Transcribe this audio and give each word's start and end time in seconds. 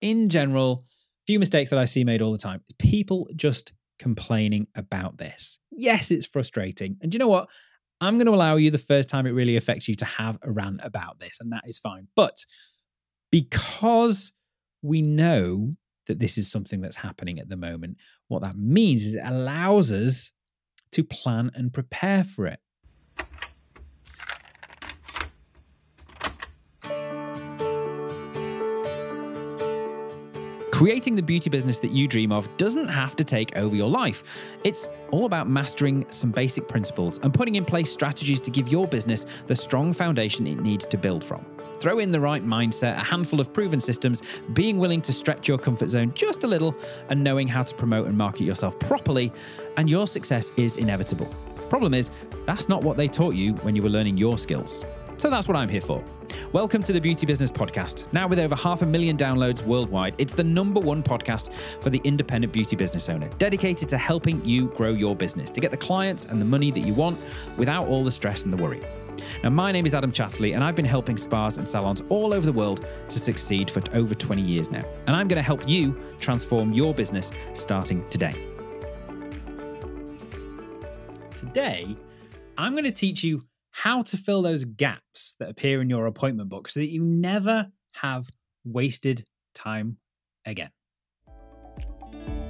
in 0.00 0.28
general, 0.28 0.84
few 1.26 1.38
mistakes 1.38 1.70
that 1.70 1.78
I 1.78 1.84
see 1.84 2.04
made 2.04 2.22
all 2.22 2.32
the 2.32 2.38
time. 2.38 2.62
Is 2.68 2.74
people 2.78 3.28
just 3.36 3.72
complaining 3.98 4.66
about 4.74 5.18
this. 5.18 5.58
Yes, 5.70 6.10
it's 6.10 6.26
frustrating. 6.26 6.96
And 7.00 7.12
you 7.14 7.18
know 7.18 7.28
what? 7.28 7.48
I'm 8.00 8.16
going 8.16 8.26
to 8.26 8.34
allow 8.34 8.56
you 8.56 8.70
the 8.70 8.78
first 8.78 9.10
time 9.10 9.26
it 9.26 9.32
really 9.32 9.56
affects 9.56 9.86
you 9.86 9.94
to 9.96 10.06
have 10.06 10.38
a 10.42 10.50
rant 10.50 10.80
about 10.82 11.20
this, 11.20 11.36
and 11.38 11.52
that 11.52 11.64
is 11.66 11.78
fine. 11.78 12.08
But 12.16 12.44
because 13.30 14.32
we 14.82 15.02
know 15.02 15.72
that 16.06 16.18
this 16.18 16.38
is 16.38 16.50
something 16.50 16.80
that's 16.80 16.96
happening 16.96 17.38
at 17.38 17.50
the 17.50 17.56
moment, 17.56 17.98
what 18.28 18.42
that 18.42 18.56
means 18.56 19.02
is 19.02 19.14
it 19.16 19.22
allows 19.24 19.92
us 19.92 20.32
to 20.92 21.04
plan 21.04 21.50
and 21.54 21.72
prepare 21.72 22.24
for 22.24 22.46
it. 22.46 22.58
Creating 30.80 31.14
the 31.14 31.22
beauty 31.22 31.50
business 31.50 31.78
that 31.78 31.90
you 31.90 32.08
dream 32.08 32.32
of 32.32 32.48
doesn't 32.56 32.88
have 32.88 33.14
to 33.14 33.22
take 33.22 33.54
over 33.54 33.76
your 33.76 33.90
life. 33.90 34.24
It's 34.64 34.88
all 35.10 35.26
about 35.26 35.46
mastering 35.46 36.06
some 36.08 36.30
basic 36.30 36.66
principles 36.68 37.20
and 37.22 37.34
putting 37.34 37.56
in 37.56 37.66
place 37.66 37.92
strategies 37.92 38.40
to 38.40 38.50
give 38.50 38.72
your 38.72 38.88
business 38.88 39.26
the 39.46 39.54
strong 39.54 39.92
foundation 39.92 40.46
it 40.46 40.58
needs 40.62 40.86
to 40.86 40.96
build 40.96 41.22
from. 41.22 41.44
Throw 41.80 41.98
in 41.98 42.10
the 42.10 42.18
right 42.18 42.42
mindset, 42.42 42.96
a 42.96 43.04
handful 43.04 43.40
of 43.40 43.52
proven 43.52 43.78
systems, 43.78 44.22
being 44.54 44.78
willing 44.78 45.02
to 45.02 45.12
stretch 45.12 45.46
your 45.46 45.58
comfort 45.58 45.90
zone 45.90 46.12
just 46.14 46.44
a 46.44 46.46
little, 46.46 46.74
and 47.10 47.22
knowing 47.22 47.46
how 47.46 47.62
to 47.62 47.74
promote 47.74 48.06
and 48.06 48.16
market 48.16 48.44
yourself 48.44 48.78
properly, 48.78 49.30
and 49.76 49.90
your 49.90 50.06
success 50.06 50.50
is 50.56 50.76
inevitable. 50.76 51.26
Problem 51.68 51.92
is, 51.92 52.10
that's 52.46 52.70
not 52.70 52.82
what 52.82 52.96
they 52.96 53.06
taught 53.06 53.34
you 53.34 53.52
when 53.56 53.76
you 53.76 53.82
were 53.82 53.90
learning 53.90 54.16
your 54.16 54.38
skills. 54.38 54.86
So 55.20 55.28
that's 55.28 55.46
what 55.46 55.54
I'm 55.54 55.68
here 55.68 55.82
for. 55.82 56.02
Welcome 56.50 56.82
to 56.82 56.94
the 56.94 56.98
Beauty 56.98 57.26
Business 57.26 57.50
Podcast. 57.50 58.10
Now, 58.10 58.26
with 58.26 58.38
over 58.38 58.56
half 58.56 58.80
a 58.80 58.86
million 58.86 59.18
downloads 59.18 59.62
worldwide, 59.62 60.14
it's 60.16 60.32
the 60.32 60.42
number 60.42 60.80
one 60.80 61.02
podcast 61.02 61.52
for 61.82 61.90
the 61.90 62.00
independent 62.04 62.54
beauty 62.54 62.74
business 62.74 63.10
owner, 63.10 63.28
dedicated 63.36 63.86
to 63.90 63.98
helping 63.98 64.42
you 64.46 64.68
grow 64.68 64.94
your 64.94 65.14
business 65.14 65.50
to 65.50 65.60
get 65.60 65.72
the 65.72 65.76
clients 65.76 66.24
and 66.24 66.40
the 66.40 66.46
money 66.46 66.70
that 66.70 66.80
you 66.80 66.94
want 66.94 67.20
without 67.58 67.86
all 67.86 68.02
the 68.02 68.10
stress 68.10 68.44
and 68.44 68.52
the 68.54 68.56
worry. 68.56 68.80
Now, 69.42 69.50
my 69.50 69.70
name 69.70 69.84
is 69.84 69.92
Adam 69.92 70.10
Chatterley, 70.10 70.54
and 70.54 70.64
I've 70.64 70.74
been 70.74 70.86
helping 70.86 71.18
spas 71.18 71.58
and 71.58 71.68
salons 71.68 72.02
all 72.08 72.32
over 72.32 72.46
the 72.46 72.54
world 72.54 72.86
to 73.10 73.18
succeed 73.18 73.70
for 73.70 73.82
over 73.92 74.14
20 74.14 74.40
years 74.40 74.70
now. 74.70 74.84
And 75.06 75.14
I'm 75.14 75.28
going 75.28 75.36
to 75.36 75.42
help 75.42 75.68
you 75.68 76.00
transform 76.18 76.72
your 76.72 76.94
business 76.94 77.30
starting 77.52 78.08
today. 78.08 78.32
Today, 81.34 81.94
I'm 82.56 82.72
going 82.72 82.84
to 82.84 82.90
teach 82.90 83.22
you 83.22 83.42
how 83.70 84.02
to 84.02 84.16
fill 84.16 84.42
those 84.42 84.64
gaps 84.64 85.36
that 85.38 85.50
appear 85.50 85.80
in 85.80 85.88
your 85.88 86.06
appointment 86.06 86.48
book 86.48 86.68
so 86.68 86.80
that 86.80 86.90
you 86.90 87.02
never 87.02 87.70
have 87.92 88.28
wasted 88.64 89.24
time 89.54 89.98
again. 90.44 90.70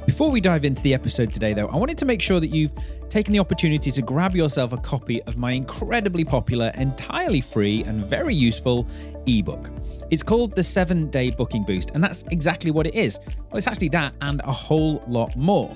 Before 0.07 0.31
we 0.31 0.41
dive 0.41 0.65
into 0.65 0.83
the 0.83 0.93
episode 0.95 1.33
today, 1.33 1.55
though, 1.55 1.69
I 1.69 1.77
wanted 1.77 1.99
to 1.99 2.05
make 2.05 2.21
sure 2.21 2.41
that 2.41 2.49
you've 2.49 2.73
taken 3.11 3.33
the 3.33 3.41
opportunity 3.41 3.91
to 3.91 4.03
grab 4.03 4.37
yourself 4.37 4.73
a 4.73 4.77
copy 4.77 5.21
of 5.25 5.37
my 5.37 5.51
incredibly 5.53 6.25
popular, 6.25 6.71
entirely 6.77 7.41
free, 7.41 7.83
and 7.83 8.05
very 8.05 8.35
useful 8.35 8.87
ebook. 9.27 9.69
It's 10.11 10.23
called 10.23 10.55
the 10.55 10.63
Seven 10.63 11.11
Day 11.11 11.31
Booking 11.31 11.65
Boost, 11.65 11.91
and 11.91 12.03
that's 12.03 12.23
exactly 12.31 12.71
what 12.71 12.87
it 12.87 12.95
is. 12.95 13.19
Well, 13.27 13.59
it's 13.59 13.67
actually 13.67 13.89
that 13.91 14.15
and 14.23 14.41
a 14.45 14.53
whole 14.53 15.05
lot 15.09 15.37
more. 15.37 15.75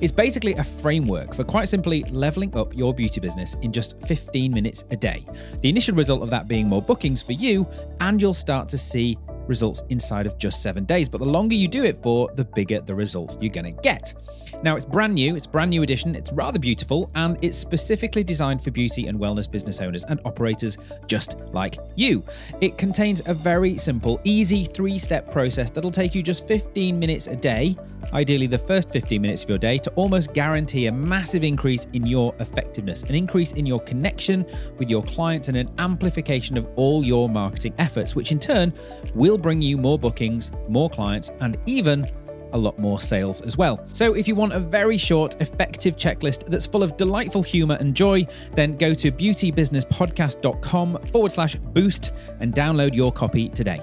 It's 0.00 0.12
basically 0.12 0.54
a 0.54 0.64
framework 0.64 1.34
for 1.34 1.44
quite 1.44 1.68
simply 1.68 2.04
leveling 2.04 2.56
up 2.56 2.74
your 2.74 2.94
beauty 2.94 3.20
business 3.20 3.54
in 3.62 3.72
just 3.72 4.00
15 4.06 4.52
minutes 4.52 4.84
a 4.90 4.96
day. 4.96 5.26
The 5.60 5.68
initial 5.68 5.96
result 5.96 6.22
of 6.22 6.30
that 6.30 6.46
being 6.48 6.68
more 6.68 6.82
bookings 6.82 7.20
for 7.20 7.32
you, 7.32 7.66
and 8.00 8.22
you'll 8.22 8.32
start 8.32 8.68
to 8.70 8.78
see 8.78 9.18
results 9.48 9.82
inside 9.88 10.26
of 10.26 10.38
just 10.38 10.62
seven 10.62 10.84
days. 10.84 11.08
But 11.08 11.18
the 11.18 11.26
longer 11.26 11.54
you 11.54 11.68
do 11.68 11.84
it 11.84 12.02
for, 12.02 12.30
the 12.34 12.44
bigger 12.44 12.80
the 12.80 12.94
results 12.94 13.36
you're 13.40 13.52
going 13.52 13.74
to 13.74 13.82
get. 13.82 14.14
Now, 14.62 14.76
it's 14.76 14.86
brand 14.86 15.14
new, 15.14 15.36
it's 15.36 15.46
brand 15.46 15.70
new 15.70 15.82
edition, 15.82 16.14
it's 16.14 16.32
rather 16.32 16.58
beautiful, 16.58 17.10
and 17.14 17.36
it's 17.42 17.58
specifically 17.58 18.24
designed 18.24 18.62
for 18.62 18.70
beauty 18.70 19.06
and 19.06 19.18
wellness 19.18 19.50
business 19.50 19.80
owners 19.80 20.04
and 20.04 20.20
operators 20.24 20.78
just 21.06 21.36
like 21.52 21.78
you. 21.94 22.24
It 22.60 22.78
contains 22.78 23.22
a 23.26 23.34
very 23.34 23.76
simple, 23.76 24.20
easy 24.24 24.64
three 24.64 24.98
step 24.98 25.30
process 25.30 25.70
that'll 25.70 25.90
take 25.90 26.14
you 26.14 26.22
just 26.22 26.46
15 26.46 26.98
minutes 26.98 27.26
a 27.26 27.36
day, 27.36 27.76
ideally 28.12 28.46
the 28.46 28.58
first 28.58 28.90
15 28.90 29.20
minutes 29.20 29.42
of 29.42 29.48
your 29.48 29.58
day, 29.58 29.78
to 29.78 29.90
almost 29.92 30.32
guarantee 30.32 30.86
a 30.86 30.92
massive 30.92 31.44
increase 31.44 31.86
in 31.92 32.06
your 32.06 32.34
effectiveness, 32.40 33.02
an 33.04 33.14
increase 33.14 33.52
in 33.52 33.66
your 33.66 33.80
connection 33.80 34.46
with 34.78 34.90
your 34.90 35.02
clients, 35.02 35.48
and 35.48 35.56
an 35.56 35.70
amplification 35.78 36.56
of 36.56 36.66
all 36.76 37.04
your 37.04 37.28
marketing 37.28 37.74
efforts, 37.78 38.14
which 38.14 38.32
in 38.32 38.38
turn 38.38 38.72
will 39.14 39.38
bring 39.38 39.60
you 39.62 39.76
more 39.76 39.98
bookings, 39.98 40.50
more 40.68 40.90
clients, 40.90 41.32
and 41.40 41.56
even 41.66 42.06
a 42.52 42.58
lot 42.58 42.78
more 42.78 42.98
sales 42.98 43.40
as 43.42 43.56
well. 43.56 43.84
So, 43.92 44.14
if 44.14 44.26
you 44.26 44.34
want 44.34 44.52
a 44.52 44.60
very 44.60 44.98
short, 44.98 45.40
effective 45.40 45.96
checklist 45.96 46.46
that's 46.48 46.66
full 46.66 46.82
of 46.82 46.96
delightful 46.96 47.42
humor 47.42 47.76
and 47.80 47.94
joy, 47.94 48.26
then 48.54 48.76
go 48.76 48.94
to 48.94 49.10
beautybusinesspodcast.com 49.12 51.02
forward 51.12 51.32
slash 51.32 51.56
boost 51.56 52.12
and 52.40 52.54
download 52.54 52.94
your 52.94 53.12
copy 53.12 53.48
today. 53.48 53.80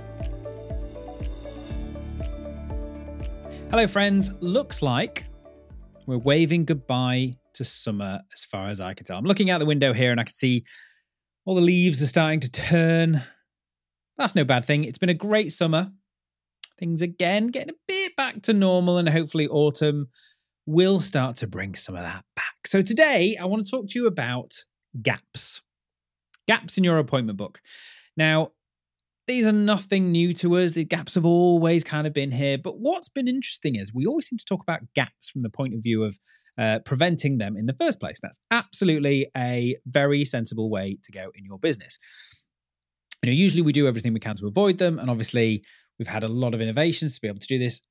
Hello, 3.74 3.88
friends. 3.88 4.32
Looks 4.40 4.84
like 4.84 5.26
we're 6.06 6.20
waving 6.20 6.64
goodbye 6.64 7.34
to 7.56 7.64
summer 7.64 8.22
as 8.32 8.46
far 8.46 8.70
as 8.70 8.80
I 8.80 8.94
can 8.94 9.04
tell. 9.04 9.18
I'm 9.18 9.26
looking 9.26 9.50
out 9.50 9.58
the 9.58 9.66
window 9.66 9.94
here 9.94 10.12
and 10.12 10.20
I 10.20 10.26
can 10.26 10.36
see 10.36 10.64
all 11.44 11.56
the 11.56 11.62
leaves 11.62 12.00
are 12.04 12.06
starting 12.06 12.40
to 12.42 12.52
turn. 12.52 13.24
That's 14.16 14.36
no 14.36 14.44
bad 14.44 14.66
thing. 14.66 14.84
It's 14.84 15.00
been 15.00 15.10
a 15.10 15.16
great 15.16 15.52
summer 15.52 15.90
things 16.78 17.02
again 17.02 17.48
getting 17.48 17.72
a 17.72 17.78
bit 17.88 18.16
back 18.16 18.44
to 18.44 18.54
normal, 18.54 19.00
and 19.00 19.10
hopefully 19.10 19.48
autumn 19.48 20.10
will 20.68 21.00
start 21.00 21.38
to 21.38 21.48
bring 21.48 21.74
some 21.74 21.96
of 21.96 22.04
that 22.04 22.26
back. 22.36 22.68
So 22.68 22.80
today 22.80 23.38
I 23.42 23.46
want 23.46 23.66
to 23.66 23.72
talk 23.72 23.88
to 23.88 24.00
you 24.00 24.06
about 24.06 24.54
gaps. 25.02 25.64
Gaps 26.48 26.78
in 26.78 26.84
your 26.84 27.00
appointment 27.00 27.40
book. 27.40 27.60
Now, 28.16 28.52
these 29.28 29.48
are 29.48 29.54
nothing 29.54 30.12
new 30.12 30.34
to 30.34 30.58
us. 30.58 30.74
The 30.74 30.84
gaps 30.84 31.16
have 31.16 31.26
always 31.26 31.84
kind 31.84 32.06
of 32.06 32.14
been 32.14 32.32
here. 32.32 32.58
But 32.58 32.80
what's 32.80 33.10
been 33.10 33.28
interesting 33.28 33.76
is 33.76 33.94
we 33.94 34.06
always 34.06 34.28
seem 34.28 34.38
to 34.38 34.46
talk 34.46 34.62
about 34.62 34.82
gaps 34.96 35.30
from 35.30 35.44
the 35.44 35.50
point 35.50 35.74
of 35.74 35.82
view 35.82 36.04
of 36.04 36.20
uh, 36.58 36.80
preventing 36.86 37.38
them 37.38 37.56
in 37.56 37.66
the 37.66 37.74
first 37.74 38.00
place. 38.00 38.20
That's 38.22 38.40
absolutely 38.52 39.28
a 39.36 39.78
very 39.86 40.26
sensible 40.26 40.70
way 40.70 40.98
to 41.04 41.12
go 41.12 41.32
in 41.36 41.46
your 41.46 41.58
business. 41.58 41.98
You 43.24 43.32
know, 43.32 43.34
usually 43.34 43.62
we 43.62 43.72
do 43.72 43.88
everything 43.88 44.14
we 44.14 44.20
can 44.20 44.36
to 44.36 44.48
avoid 44.48 44.78
them. 44.78 45.00
And 45.00 45.10
obviously, 45.10 45.64
We've 46.00 46.08
had 46.08 46.24
a 46.24 46.28
lot 46.28 46.54
of 46.54 46.62
innovations 46.62 47.16
to 47.16 47.22
be 47.22 47.28
able 47.28 47.40
to 47.40 47.48
do 47.48 47.60
this. 47.60 47.82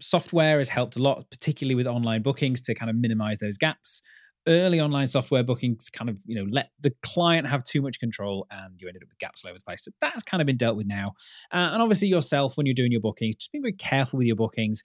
Software 0.00 0.58
has 0.58 0.68
helped 0.68 0.96
a 0.96 1.02
lot, 1.02 1.28
particularly 1.30 1.74
with 1.74 1.86
online 1.86 2.22
bookings, 2.22 2.60
to 2.62 2.74
kind 2.74 2.90
of 2.90 2.96
minimize 2.96 3.38
those 3.38 3.56
gaps. 3.56 4.02
Early 4.48 4.80
online 4.80 5.08
software 5.08 5.42
bookings 5.42 5.90
kind 5.90 6.08
of, 6.08 6.18
you 6.24 6.36
know, 6.36 6.46
let 6.50 6.70
the 6.80 6.94
client 7.02 7.46
have 7.46 7.64
too 7.64 7.82
much 7.82 7.98
control 7.98 8.46
and 8.50 8.80
you 8.80 8.86
ended 8.86 9.02
up 9.02 9.08
with 9.08 9.18
gaps 9.18 9.44
all 9.44 9.50
over 9.50 9.58
the 9.58 9.64
place. 9.64 9.84
So 9.84 9.90
that's 10.00 10.22
kind 10.22 10.40
of 10.40 10.46
been 10.46 10.56
dealt 10.56 10.76
with 10.76 10.86
now. 10.86 11.06
Uh, 11.52 11.70
and 11.72 11.82
obviously, 11.82 12.08
yourself, 12.08 12.56
when 12.56 12.66
you're 12.66 12.74
doing 12.74 12.92
your 12.92 13.00
bookings, 13.00 13.36
just 13.36 13.52
be 13.52 13.60
very 13.60 13.72
careful 13.72 14.18
with 14.18 14.26
your 14.26 14.36
bookings 14.36 14.82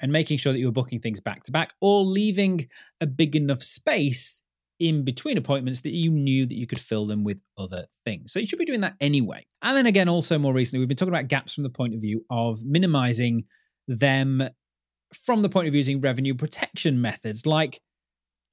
and 0.00 0.12
making 0.12 0.38
sure 0.38 0.52
that 0.52 0.58
you're 0.58 0.72
booking 0.72 1.00
things 1.00 1.20
back 1.20 1.42
to 1.44 1.52
back 1.52 1.72
or 1.80 2.02
leaving 2.04 2.68
a 3.00 3.06
big 3.06 3.36
enough 3.36 3.62
space 3.62 4.42
in 4.78 5.04
between 5.04 5.38
appointments 5.38 5.80
that 5.80 5.92
you 5.92 6.10
knew 6.10 6.44
that 6.44 6.56
you 6.56 6.66
could 6.66 6.80
fill 6.80 7.06
them 7.06 7.24
with 7.24 7.40
other 7.56 7.86
things. 8.04 8.32
So 8.32 8.38
you 8.38 8.46
should 8.46 8.58
be 8.58 8.66
doing 8.66 8.82
that 8.82 8.94
anyway. 9.00 9.46
And 9.62 9.76
then 9.76 9.86
again, 9.86 10.08
also 10.08 10.38
more 10.38 10.52
recently, 10.52 10.80
we've 10.80 10.88
been 10.88 10.96
talking 10.96 11.14
about 11.14 11.28
gaps 11.28 11.54
from 11.54 11.62
the 11.62 11.70
point 11.70 11.94
of 11.94 12.00
view 12.00 12.24
of 12.30 12.64
minimizing 12.64 13.44
them 13.88 14.46
from 15.14 15.42
the 15.42 15.48
point 15.48 15.68
of 15.68 15.74
using 15.74 16.00
revenue 16.00 16.34
protection 16.34 17.00
methods 17.00 17.46
like 17.46 17.80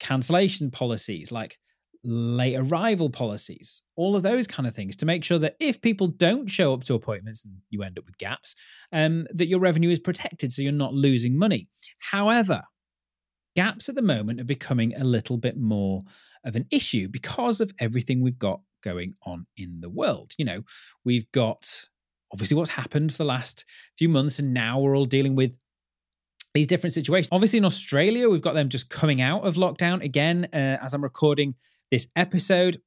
cancellation 0.03 0.69
policies, 0.69 1.31
like 1.31 1.57
late 2.03 2.55
arrival 2.55 3.09
policies, 3.09 3.81
all 3.95 4.15
of 4.15 4.23
those 4.23 4.45
kind 4.45 4.67
of 4.67 4.75
things 4.75 4.97
to 4.97 5.05
make 5.05 5.23
sure 5.23 5.39
that 5.39 5.55
if 5.59 5.81
people 5.81 6.07
don't 6.07 6.47
show 6.47 6.73
up 6.73 6.83
to 6.83 6.93
appointments 6.93 7.45
and 7.45 7.55
you 7.69 7.81
end 7.81 7.97
up 7.97 8.05
with 8.05 8.17
gaps, 8.17 8.55
um, 8.91 9.25
that 9.33 9.47
your 9.47 9.59
revenue 9.59 9.89
is 9.89 9.99
protected 9.99 10.51
so 10.51 10.61
you're 10.61 10.73
not 10.73 10.93
losing 10.93 11.37
money. 11.37 11.69
However, 12.11 12.63
gaps 13.55 13.87
at 13.87 13.95
the 13.95 14.01
moment 14.01 14.41
are 14.41 14.45
becoming 14.45 14.93
a 14.95 15.03
little 15.03 15.37
bit 15.37 15.57
more 15.57 16.01
of 16.43 16.57
an 16.57 16.65
issue 16.69 17.07
because 17.07 17.61
of 17.61 17.71
everything 17.79 18.21
we've 18.21 18.39
got 18.39 18.59
going 18.83 19.13
on 19.25 19.45
in 19.55 19.79
the 19.79 19.89
world. 19.89 20.33
You 20.37 20.43
know, 20.43 20.63
we've 21.05 21.31
got 21.31 21.85
obviously 22.33 22.57
what's 22.57 22.71
happened 22.71 23.11
for 23.11 23.19
the 23.19 23.25
last 23.25 23.63
few 23.97 24.09
months, 24.09 24.39
and 24.39 24.53
now 24.53 24.79
we're 24.79 24.97
all 24.97 25.05
dealing 25.05 25.35
with 25.35 25.57
these 26.53 26.67
different 26.67 26.93
situations. 26.93 27.29
Obviously, 27.31 27.57
in 27.57 27.65
Australia, 27.65 28.29
we've 28.29 28.41
got 28.41 28.53
them 28.53 28.69
just 28.69 28.89
coming 28.89 29.21
out 29.21 29.41
of 29.45 29.55
lockdown 29.55 30.03
again 30.03 30.47
uh, 30.53 30.77
as 30.81 30.93
I'm 30.93 31.03
recording 31.03 31.55
this 31.91 32.07
episode. 32.15 32.81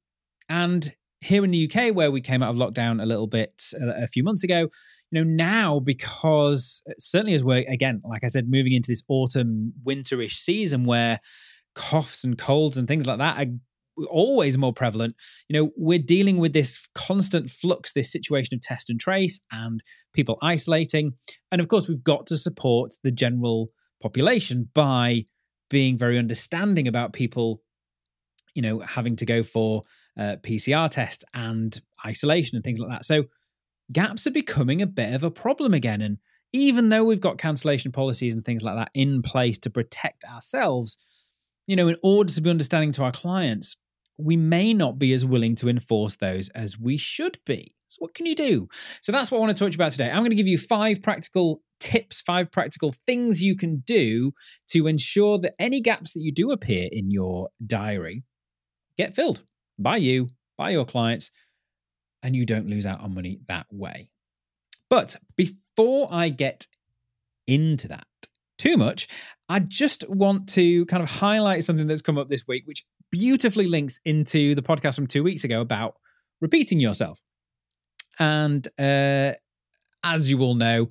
And 0.49 0.93
here 1.19 1.43
in 1.43 1.51
the 1.51 1.69
UK, 1.69 1.95
where 1.95 2.11
we 2.11 2.21
came 2.21 2.43
out 2.43 2.51
of 2.51 2.55
lockdown 2.57 3.01
a 3.01 3.05
little 3.05 3.27
bit 3.27 3.61
a, 3.79 3.85
uh, 3.85 4.03
a 4.03 4.07
few 4.07 4.23
months 4.23 4.43
ago, 4.43 4.69
you 5.11 5.23
know, 5.23 5.23
now 5.23 5.79
because 5.79 6.81
uh, 6.89 6.93
certainly 6.99 7.33
as 7.33 7.43
we're 7.43 7.65
again, 7.69 8.01
like 8.03 8.23
I 8.23 8.27
said, 8.27 8.49
moving 8.49 8.73
into 8.73 8.89
this 8.89 9.03
autumn 9.09 9.73
winterish 9.85 10.33
season 10.33 10.85
where 10.85 11.19
coughs 11.75 12.23
and 12.23 12.37
colds 12.37 12.77
and 12.77 12.87
things 12.87 13.05
like 13.05 13.19
that 13.19 13.37
are 13.37 13.51
always 14.09 14.57
more 14.57 14.73
prevalent. 14.73 15.15
You 15.47 15.59
know, 15.59 15.71
we're 15.75 15.99
dealing 15.99 16.37
with 16.37 16.53
this 16.53 16.87
constant 16.93 17.49
flux, 17.49 17.93
this 17.93 18.11
situation 18.11 18.55
of 18.55 18.61
test 18.61 18.89
and 18.89 18.99
trace 18.99 19.39
and 19.51 19.81
people 20.13 20.37
isolating. 20.41 21.13
And 21.51 21.61
of 21.61 21.67
course, 21.67 21.87
we've 21.87 22.03
got 22.03 22.27
to 22.27 22.37
support 22.37 22.93
the 23.03 23.11
general 23.11 23.69
population 24.01 24.69
by 24.73 25.25
being 25.69 25.97
very 25.97 26.17
understanding 26.17 26.87
about 26.87 27.13
people, 27.13 27.61
you 28.53 28.61
know, 28.61 28.79
having 28.79 29.15
to 29.17 29.25
go 29.25 29.43
for 29.43 29.83
uh, 30.17 30.37
PCR 30.43 30.89
tests 30.89 31.23
and 31.33 31.79
isolation 32.05 32.55
and 32.55 32.63
things 32.63 32.79
like 32.79 32.89
that. 32.89 33.05
So 33.05 33.25
gaps 33.91 34.27
are 34.27 34.31
becoming 34.31 34.81
a 34.81 34.87
bit 34.87 35.13
of 35.13 35.23
a 35.23 35.31
problem 35.31 35.73
again. 35.73 36.01
And 36.01 36.17
even 36.53 36.89
though 36.89 37.03
we've 37.03 37.21
got 37.21 37.37
cancellation 37.37 37.91
policies 37.91 38.33
and 38.33 38.43
things 38.45 38.63
like 38.63 38.75
that 38.75 38.91
in 38.93 39.21
place 39.21 39.57
to 39.59 39.69
protect 39.69 40.23
ourselves, 40.25 40.97
you 41.65 41.75
know, 41.75 41.87
in 41.87 41.97
order 42.01 42.31
to 42.31 42.41
be 42.41 42.49
understanding 42.49 42.91
to 42.93 43.03
our 43.03 43.11
clients, 43.11 43.75
we 44.17 44.35
may 44.35 44.73
not 44.73 44.97
be 44.97 45.13
as 45.13 45.25
willing 45.25 45.55
to 45.55 45.69
enforce 45.69 46.15
those 46.15 46.49
as 46.49 46.77
we 46.77 46.97
should 46.97 47.39
be. 47.45 47.73
So, 47.87 47.99
what 47.99 48.13
can 48.13 48.25
you 48.25 48.35
do? 48.35 48.67
So, 49.01 49.11
that's 49.11 49.31
what 49.31 49.37
I 49.37 49.41
want 49.41 49.55
to 49.55 49.59
talk 49.59 49.71
to 49.71 49.73
you 49.73 49.77
about 49.77 49.91
today. 49.91 50.09
I'm 50.09 50.19
going 50.19 50.31
to 50.31 50.35
give 50.35 50.47
you 50.47 50.57
five 50.57 51.01
practical 51.01 51.61
tips, 51.79 52.21
five 52.21 52.51
practical 52.51 52.91
things 52.91 53.41
you 53.41 53.55
can 53.55 53.83
do 53.85 54.33
to 54.69 54.87
ensure 54.87 55.37
that 55.39 55.53
any 55.59 55.81
gaps 55.81 56.13
that 56.13 56.21
you 56.21 56.31
do 56.31 56.51
appear 56.51 56.89
in 56.91 57.11
your 57.11 57.49
diary 57.65 58.23
get 58.97 59.15
filled 59.15 59.43
by 59.77 59.97
you, 59.97 60.29
by 60.57 60.71
your 60.71 60.85
clients, 60.85 61.31
and 62.23 62.35
you 62.35 62.45
don't 62.45 62.67
lose 62.67 62.85
out 62.85 63.01
on 63.01 63.13
money 63.13 63.39
that 63.47 63.67
way. 63.71 64.09
But 64.89 65.17
before 65.35 66.07
I 66.11 66.29
get 66.29 66.67
into 67.45 67.87
that 67.89 68.07
too 68.57 68.77
much, 68.77 69.07
I 69.47 69.59
just 69.59 70.07
want 70.09 70.49
to 70.49 70.85
kind 70.87 71.03
of 71.03 71.09
highlight 71.09 71.63
something 71.63 71.87
that's 71.87 72.01
come 72.01 72.17
up 72.17 72.29
this 72.29 72.47
week, 72.47 72.63
which 72.65 72.85
beautifully 73.11 73.67
links 73.67 73.99
into 74.05 74.55
the 74.55 74.61
podcast 74.61 74.95
from 74.95 75.07
two 75.07 75.23
weeks 75.23 75.43
ago 75.43 75.61
about 75.61 75.95
repeating 76.41 76.79
yourself. 76.79 77.21
And 78.19 78.67
uh, 78.79 79.33
as 80.03 80.29
you 80.29 80.41
all 80.41 80.55
know, 80.55 80.89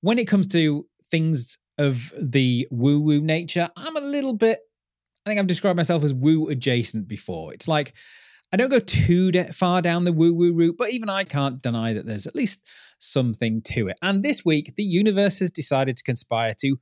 when 0.00 0.18
it 0.18 0.26
comes 0.26 0.46
to 0.48 0.86
things 1.06 1.58
of 1.78 2.12
the 2.20 2.66
woo 2.70 3.00
woo 3.00 3.20
nature, 3.20 3.70
I'm 3.76 3.96
a 3.96 4.00
little 4.00 4.34
bit, 4.34 4.60
I 5.24 5.30
think 5.30 5.40
I've 5.40 5.46
described 5.46 5.76
myself 5.76 6.04
as 6.04 6.14
woo 6.14 6.48
adjacent 6.48 7.08
before. 7.08 7.52
It's 7.54 7.68
like, 7.68 7.94
I 8.52 8.56
don't 8.58 8.68
go 8.68 8.80
too 8.80 9.32
far 9.52 9.80
down 9.80 10.04
the 10.04 10.12
woo 10.12 10.34
woo 10.34 10.52
route, 10.52 10.76
but 10.76 10.90
even 10.90 11.08
I 11.08 11.24
can't 11.24 11.62
deny 11.62 11.94
that 11.94 12.06
there's 12.06 12.26
at 12.26 12.36
least 12.36 12.68
something 12.98 13.62
to 13.62 13.88
it. 13.88 13.96
And 14.02 14.22
this 14.22 14.44
week, 14.44 14.74
the 14.76 14.84
universe 14.84 15.38
has 15.38 15.50
decided 15.50 15.96
to 15.96 16.02
conspire 16.02 16.54
to 16.60 16.76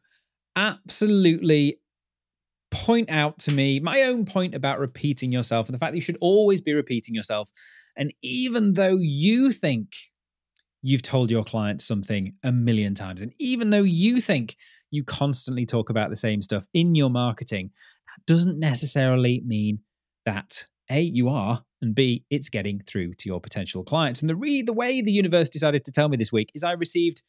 absolutely 0.57 1.79
point 2.71 3.11
out 3.11 3.39
to 3.41 3.53
me 3.53 3.81
my 3.81 4.03
own 4.03 4.25
point 4.25 4.55
about 4.55 4.79
repeating 4.79 5.33
yourself 5.33 5.67
and 5.69 5.75
the 5.75 5.79
fact 5.79 5.93
that 5.93 5.97
you 5.97 6.03
should 6.03 6.19
always 6.21 6.61
be 6.61 6.73
repeating 6.73 7.15
yourself. 7.15 7.51
And 7.97 8.15
even 8.23 8.75
though 8.75 8.97
you 9.01 9.51
think 9.51 9.95
you've 10.83 11.03
told 11.03 11.31
your 11.31 11.45
client 11.45 11.83
something 11.83 12.35
a 12.43 12.53
million 12.53 12.95
times, 12.95 13.23
and 13.23 13.33
even 13.39 13.71
though 13.71 13.83
you 13.83 14.21
think 14.21 14.57
you 14.91 15.05
constantly 15.05 15.67
talk 15.67 15.91
about 15.91 16.11
the 16.11 16.17
same 16.17 16.43
stuff 16.43 16.67
in 16.73 16.95
your 16.95 17.11
marketing, 17.11 17.71
that 18.07 18.27
doesn't 18.27 18.59
necessarily 18.59 19.43
mean 19.45 19.81
that 20.25 20.65
A, 20.91 21.01
you 21.01 21.29
are, 21.29 21.65
and 21.83 21.95
B, 21.95 22.25
it's 22.31 22.49
getting 22.49 22.81
through 22.81 23.15
to 23.15 23.29
your 23.29 23.41
potential 23.41 23.83
clients. 23.85 24.21
And 24.21 24.31
the 24.31 24.37
re- 24.37 24.63
the 24.63 24.73
way 24.73 25.01
the 25.01 25.13
universe 25.13 25.49
decided 25.49 25.85
to 25.85 25.93
tell 25.93 26.09
me 26.09 26.17
this 26.17 26.33
week 26.33 26.51
is 26.55 26.65
I 26.65 26.73
received 26.73 27.23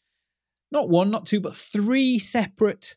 not 0.71 0.89
one, 0.89 1.11
not 1.11 1.25
two, 1.25 1.41
but 1.41 1.55
three 1.55 2.17
separate 2.17 2.95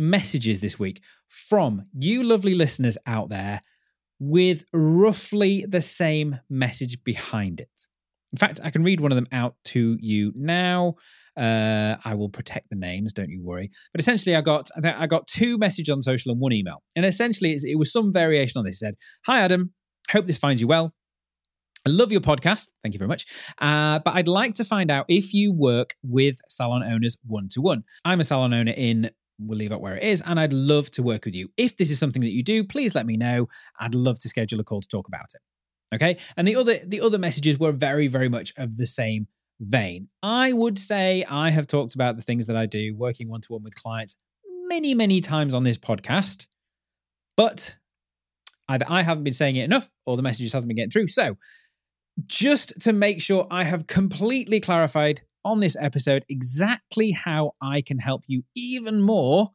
messages 0.00 0.60
this 0.60 0.78
week 0.78 1.02
from 1.28 1.84
you 1.96 2.24
lovely 2.24 2.54
listeners 2.54 2.96
out 3.06 3.28
there 3.28 3.60
with 4.18 4.64
roughly 4.72 5.64
the 5.68 5.80
same 5.80 6.40
message 6.48 7.02
behind 7.04 7.60
it. 7.60 7.86
In 8.32 8.38
fact, 8.38 8.60
I 8.62 8.70
can 8.70 8.84
read 8.84 9.00
one 9.00 9.12
of 9.12 9.16
them 9.16 9.26
out 9.32 9.56
to 9.66 9.96
you 10.00 10.32
now. 10.36 10.94
Uh, 11.36 11.96
I 12.04 12.14
will 12.14 12.28
protect 12.28 12.70
the 12.70 12.76
names, 12.76 13.12
don't 13.12 13.30
you 13.30 13.42
worry. 13.42 13.70
But 13.92 14.00
essentially, 14.00 14.36
I 14.36 14.40
got 14.40 14.70
I 14.84 15.06
got 15.06 15.26
two 15.26 15.58
messages 15.58 15.92
on 15.92 16.02
social 16.02 16.30
and 16.30 16.40
one 16.40 16.52
email, 16.52 16.82
and 16.94 17.04
essentially 17.04 17.56
it 17.62 17.78
was 17.78 17.92
some 17.92 18.12
variation 18.12 18.58
on 18.58 18.64
this. 18.64 18.76
It 18.76 18.86
said, 18.86 18.94
"Hi 19.26 19.40
Adam, 19.40 19.72
hope 20.10 20.26
this 20.26 20.38
finds 20.38 20.60
you 20.60 20.68
well. 20.68 20.94
I 21.86 21.90
love 21.90 22.12
your 22.12 22.20
podcast. 22.20 22.68
Thank 22.82 22.94
you 22.94 22.98
very 22.98 23.08
much. 23.08 23.24
Uh, 23.58 24.00
but 24.04 24.14
I'd 24.14 24.28
like 24.28 24.54
to 24.56 24.64
find 24.64 24.90
out 24.90 25.06
if 25.08 25.32
you 25.32 25.52
work 25.52 25.94
with 26.02 26.38
salon 26.48 26.82
owners 26.82 27.16
one 27.26 27.48
to 27.52 27.62
one. 27.62 27.84
I'm 28.04 28.20
a 28.20 28.24
salon 28.24 28.52
owner 28.52 28.72
in 28.76 29.10
we'll 29.40 29.58
leave 29.58 29.72
it 29.72 29.80
where 29.80 29.96
it 29.96 30.02
is. 30.02 30.22
And 30.24 30.38
I'd 30.38 30.52
love 30.52 30.90
to 30.92 31.02
work 31.02 31.24
with 31.24 31.34
you. 31.34 31.48
If 31.56 31.76
this 31.76 31.90
is 31.90 31.98
something 31.98 32.22
that 32.22 32.32
you 32.32 32.42
do, 32.42 32.64
please 32.64 32.94
let 32.94 33.06
me 33.06 33.16
know. 33.16 33.48
I'd 33.78 33.94
love 33.94 34.18
to 34.20 34.28
schedule 34.28 34.60
a 34.60 34.64
call 34.64 34.80
to 34.80 34.88
talk 34.88 35.08
about 35.08 35.26
it. 35.34 35.94
Okay. 35.94 36.18
And 36.36 36.46
the 36.46 36.56
other 36.56 36.78
the 36.84 37.00
other 37.00 37.18
messages 37.18 37.58
were 37.58 37.72
very, 37.72 38.06
very 38.06 38.28
much 38.28 38.52
of 38.56 38.76
the 38.76 38.86
same 38.86 39.26
vein. 39.60 40.08
I 40.22 40.52
would 40.52 40.78
say 40.78 41.24
I 41.28 41.50
have 41.50 41.66
talked 41.66 41.94
about 41.94 42.16
the 42.16 42.22
things 42.22 42.46
that 42.46 42.56
I 42.56 42.66
do 42.66 42.94
working 42.96 43.28
one 43.28 43.40
to 43.42 43.52
one 43.52 43.62
with 43.62 43.74
clients 43.74 44.16
many, 44.66 44.94
many 44.94 45.20
times 45.20 45.52
on 45.52 45.64
this 45.64 45.78
podcast, 45.78 46.46
but 47.36 47.76
either 48.68 48.86
I 48.88 49.02
haven't 49.02 49.24
been 49.24 49.32
saying 49.32 49.56
it 49.56 49.64
enough 49.64 49.90
or 50.06 50.16
the 50.16 50.22
messages 50.22 50.52
hasn't 50.52 50.68
been 50.68 50.76
getting 50.76 50.90
through. 50.90 51.08
So, 51.08 51.36
just 52.26 52.80
to 52.82 52.92
make 52.92 53.20
sure 53.20 53.46
I 53.50 53.64
have 53.64 53.86
completely 53.86 54.60
clarified 54.60 55.22
on 55.44 55.60
this 55.60 55.76
episode 55.78 56.24
exactly 56.28 57.12
how 57.12 57.52
I 57.62 57.82
can 57.82 57.98
help 57.98 58.24
you 58.26 58.42
even 58.54 59.00
more, 59.00 59.48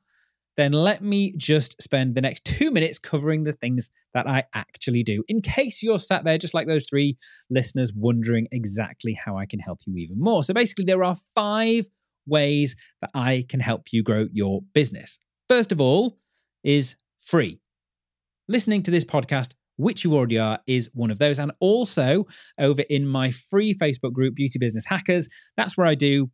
then 0.57 0.71
let 0.71 1.03
me 1.03 1.33
just 1.37 1.81
spend 1.81 2.15
the 2.15 2.21
next 2.21 2.45
two 2.45 2.71
minutes 2.71 2.97
covering 2.97 3.43
the 3.43 3.53
things 3.53 3.89
that 4.13 4.27
I 4.27 4.43
actually 4.53 5.03
do. 5.03 5.23
In 5.27 5.41
case 5.41 5.83
you're 5.83 5.99
sat 5.99 6.23
there, 6.23 6.37
just 6.37 6.53
like 6.53 6.67
those 6.67 6.85
three 6.85 7.17
listeners, 7.49 7.91
wondering 7.93 8.47
exactly 8.51 9.13
how 9.13 9.37
I 9.37 9.45
can 9.45 9.59
help 9.59 9.79
you 9.85 9.97
even 9.97 10.19
more. 10.19 10.43
So 10.43 10.53
basically, 10.53 10.85
there 10.85 11.03
are 11.03 11.15
five 11.33 11.87
ways 12.25 12.75
that 13.01 13.11
I 13.13 13.45
can 13.49 13.59
help 13.59 13.91
you 13.91 14.01
grow 14.01 14.27
your 14.31 14.61
business. 14.73 15.19
First 15.49 15.71
of 15.71 15.81
all, 15.81 16.17
is 16.63 16.95
free. 17.19 17.59
Listening 18.47 18.83
to 18.83 18.91
this 18.91 19.05
podcast 19.05 19.53
which 19.77 20.03
you 20.03 20.13
already 20.13 20.37
are, 20.37 20.59
is 20.67 20.89
one 20.93 21.11
of 21.11 21.19
those. 21.19 21.39
And 21.39 21.51
also 21.59 22.25
over 22.59 22.81
in 22.89 23.07
my 23.07 23.31
free 23.31 23.73
Facebook 23.73 24.13
group, 24.13 24.35
Beauty 24.35 24.59
Business 24.59 24.85
Hackers, 24.85 25.29
that's 25.57 25.77
where 25.77 25.87
I 25.87 25.95
do 25.95 26.29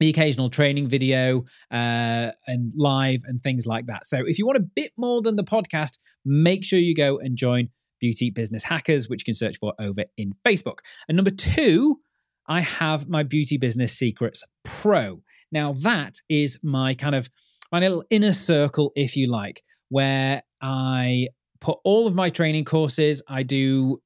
the 0.00 0.08
occasional 0.08 0.50
training 0.50 0.88
video 0.88 1.44
uh, 1.70 2.30
and 2.46 2.72
live 2.74 3.20
and 3.26 3.42
things 3.42 3.66
like 3.66 3.86
that. 3.86 4.06
So 4.06 4.22
if 4.26 4.38
you 4.38 4.46
want 4.46 4.58
a 4.58 4.68
bit 4.74 4.92
more 4.96 5.22
than 5.22 5.36
the 5.36 5.44
podcast, 5.44 5.98
make 6.24 6.64
sure 6.64 6.78
you 6.78 6.94
go 6.94 7.18
and 7.18 7.36
join 7.36 7.68
Beauty 8.00 8.30
Business 8.30 8.64
Hackers, 8.64 9.08
which 9.08 9.22
you 9.22 9.26
can 9.26 9.34
search 9.34 9.56
for 9.56 9.72
over 9.78 10.04
in 10.16 10.32
Facebook. 10.44 10.78
And 11.08 11.16
number 11.16 11.30
two, 11.30 12.00
I 12.46 12.60
have 12.60 13.08
my 13.08 13.22
Beauty 13.22 13.56
Business 13.56 13.96
Secrets 13.96 14.42
Pro. 14.64 15.22
Now, 15.50 15.72
that 15.72 16.16
is 16.28 16.58
my 16.62 16.94
kind 16.94 17.14
of 17.14 17.28
my 17.72 17.80
little 17.80 18.04
inner 18.10 18.34
circle, 18.34 18.92
if 18.94 19.16
you 19.16 19.30
like, 19.30 19.62
where 19.88 20.42
I 20.60 21.28
put 21.64 21.78
all 21.82 22.06
of 22.06 22.14
my 22.14 22.28
training 22.28 22.66
courses. 22.66 23.22
I 23.26 23.42
do 23.42 23.98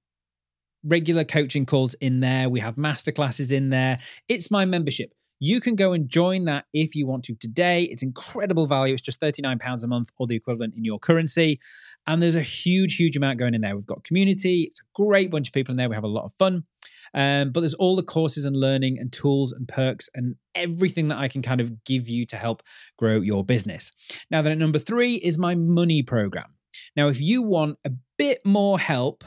regular 0.84 1.24
coaching 1.24 1.66
calls 1.66 1.94
in 1.94 2.20
there. 2.20 2.48
We 2.48 2.60
have 2.60 2.76
masterclasses 2.76 3.50
in 3.50 3.70
there. 3.70 3.98
It's 4.28 4.48
my 4.48 4.64
membership. 4.64 5.12
You 5.40 5.60
can 5.60 5.74
go 5.74 5.92
and 5.92 6.08
join 6.08 6.44
that 6.44 6.66
if 6.72 6.94
you 6.94 7.06
want 7.06 7.24
to 7.24 7.34
today. 7.34 7.82
It's 7.82 8.02
incredible 8.02 8.66
value. 8.66 8.94
It's 8.94 9.02
just 9.02 9.20
£39 9.20 9.82
a 9.82 9.86
month 9.88 10.10
or 10.18 10.28
the 10.28 10.36
equivalent 10.36 10.74
in 10.76 10.84
your 10.84 11.00
currency. 11.00 11.58
And 12.06 12.22
there's 12.22 12.36
a 12.36 12.42
huge, 12.42 12.94
huge 12.94 13.16
amount 13.16 13.40
going 13.40 13.54
in 13.54 13.60
there. 13.60 13.74
We've 13.74 13.84
got 13.84 14.04
community. 14.04 14.62
It's 14.62 14.80
a 14.80 14.84
great 14.94 15.30
bunch 15.30 15.48
of 15.48 15.52
people 15.52 15.72
in 15.72 15.78
there. 15.78 15.88
We 15.88 15.96
have 15.96 16.04
a 16.04 16.08
lot 16.08 16.26
of 16.26 16.32
fun. 16.34 16.64
Um, 17.12 17.50
but 17.50 17.60
there's 17.60 17.74
all 17.74 17.96
the 17.96 18.02
courses 18.04 18.44
and 18.44 18.54
learning 18.54 18.98
and 19.00 19.12
tools 19.12 19.52
and 19.52 19.66
perks 19.66 20.08
and 20.14 20.36
everything 20.54 21.08
that 21.08 21.18
I 21.18 21.26
can 21.26 21.42
kind 21.42 21.60
of 21.60 21.84
give 21.84 22.08
you 22.08 22.24
to 22.26 22.36
help 22.36 22.62
grow 22.96 23.20
your 23.20 23.44
business. 23.44 23.90
Now, 24.30 24.42
then 24.42 24.52
at 24.52 24.58
number 24.58 24.78
three 24.78 25.14
is 25.16 25.38
my 25.38 25.56
money 25.56 26.02
program. 26.02 26.54
Now, 26.96 27.08
if 27.08 27.20
you 27.20 27.42
want 27.42 27.78
a 27.84 27.90
bit 28.16 28.44
more 28.44 28.78
help 28.78 29.24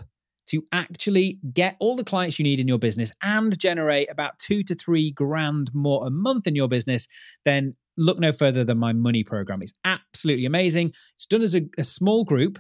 to 0.48 0.66
actually 0.72 1.40
get 1.54 1.78
all 1.80 1.96
the 1.96 2.04
clients 2.04 2.38
you 2.38 2.44
need 2.44 2.60
in 2.60 2.68
your 2.68 2.80
business 2.80 3.12
and 3.24 3.58
generate 3.58 4.12
about 4.12 4.38
two 4.38 4.64
to 4.64 4.76
three 4.76 5.12
grand 5.12 5.74
more 5.74 6.06
a 6.06 6.10
month 6.10 6.46
in 6.46 6.56
your 6.56 6.68
business, 6.68 7.08
then 7.46 7.76
look 7.98 8.20
no 8.20 8.32
further 8.32 8.64
than 8.64 8.80
my 8.80 8.92
money 8.92 9.24
program. 9.24 9.62
It's 9.62 9.74
absolutely 9.86 10.46
amazing. 10.46 10.94
It's 11.16 11.26
done 11.26 11.42
as 11.42 11.56
a, 11.56 11.62
a 11.78 11.84
small 11.84 12.24
group, 12.24 12.60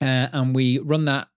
uh, 0.00 0.28
and 0.32 0.54
we 0.54 0.78
run 0.78 1.04
that 1.06 1.28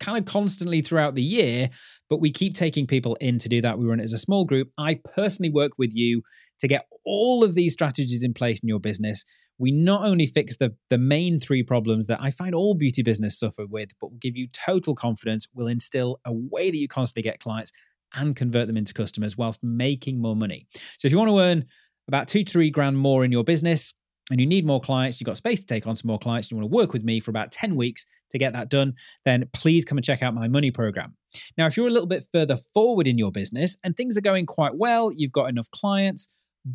kind 0.00 0.18
of 0.18 0.24
constantly 0.24 0.82
throughout 0.82 1.14
the 1.14 1.22
year, 1.22 1.70
but 2.08 2.20
we 2.20 2.32
keep 2.32 2.54
taking 2.54 2.86
people 2.86 3.16
in 3.16 3.38
to 3.38 3.48
do 3.48 3.60
that. 3.60 3.78
We 3.78 3.86
run 3.86 4.00
it 4.00 4.04
as 4.04 4.12
a 4.12 4.18
small 4.18 4.44
group. 4.44 4.68
I 4.78 5.00
personally 5.14 5.50
work 5.50 5.72
with 5.78 5.90
you 5.94 6.22
to 6.60 6.68
get 6.68 6.86
all 7.04 7.44
of 7.44 7.54
these 7.54 7.72
strategies 7.72 8.22
in 8.24 8.34
place 8.34 8.60
in 8.62 8.68
your 8.68 8.80
business 8.80 9.24
we 9.60 9.70
not 9.70 10.06
only 10.06 10.24
fix 10.24 10.56
the, 10.56 10.74
the 10.88 10.96
main 10.96 11.38
three 11.38 11.62
problems 11.62 12.06
that 12.06 12.20
I 12.20 12.30
find 12.30 12.54
all 12.54 12.74
beauty 12.74 13.02
business 13.02 13.38
suffer 13.38 13.66
with, 13.66 13.90
but 14.00 14.10
will 14.10 14.18
give 14.18 14.34
you 14.34 14.48
total 14.48 14.94
confidence, 14.94 15.46
will 15.54 15.68
instill 15.68 16.18
a 16.24 16.32
way 16.32 16.70
that 16.70 16.78
you 16.78 16.88
constantly 16.88 17.22
get 17.22 17.40
clients 17.40 17.70
and 18.14 18.34
convert 18.34 18.68
them 18.68 18.78
into 18.78 18.94
customers 18.94 19.36
whilst 19.36 19.62
making 19.62 20.20
more 20.20 20.34
money. 20.34 20.66
So 20.96 21.06
if 21.06 21.12
you 21.12 21.18
want 21.18 21.28
to 21.28 21.40
earn 21.40 21.66
about 22.08 22.26
two 22.26 22.42
to 22.42 22.50
three 22.50 22.70
grand 22.70 22.96
more 22.96 23.22
in 23.22 23.30
your 23.30 23.44
business, 23.44 23.92
and 24.30 24.40
you 24.40 24.46
need 24.46 24.66
more 24.66 24.80
clients, 24.80 25.20
you've 25.20 25.26
got 25.26 25.36
space 25.36 25.60
to 25.60 25.66
take 25.66 25.86
on 25.86 25.96
some 25.96 26.08
more 26.08 26.18
clients, 26.18 26.50
you 26.50 26.56
want 26.56 26.70
to 26.70 26.74
work 26.74 26.92
with 26.92 27.04
me 27.04 27.20
for 27.20 27.30
about 27.30 27.52
10 27.52 27.76
weeks 27.76 28.06
to 28.30 28.38
get 28.38 28.52
that 28.52 28.70
done, 28.70 28.94
then 29.24 29.48
please 29.52 29.84
come 29.84 29.98
and 29.98 30.04
check 30.04 30.22
out 30.22 30.34
my 30.34 30.48
money 30.48 30.70
program. 30.70 31.14
Now, 31.58 31.66
if 31.66 31.76
you're 31.76 31.88
a 31.88 31.90
little 31.90 32.08
bit 32.08 32.24
further 32.32 32.58
forward 32.74 33.06
in 33.06 33.18
your 33.18 33.32
business 33.32 33.76
and 33.84 33.96
things 33.96 34.16
are 34.16 34.22
going 34.22 34.46
quite 34.46 34.76
well, 34.76 35.10
you've 35.14 35.32
got 35.32 35.50
enough 35.50 35.70
clients, 35.70 36.28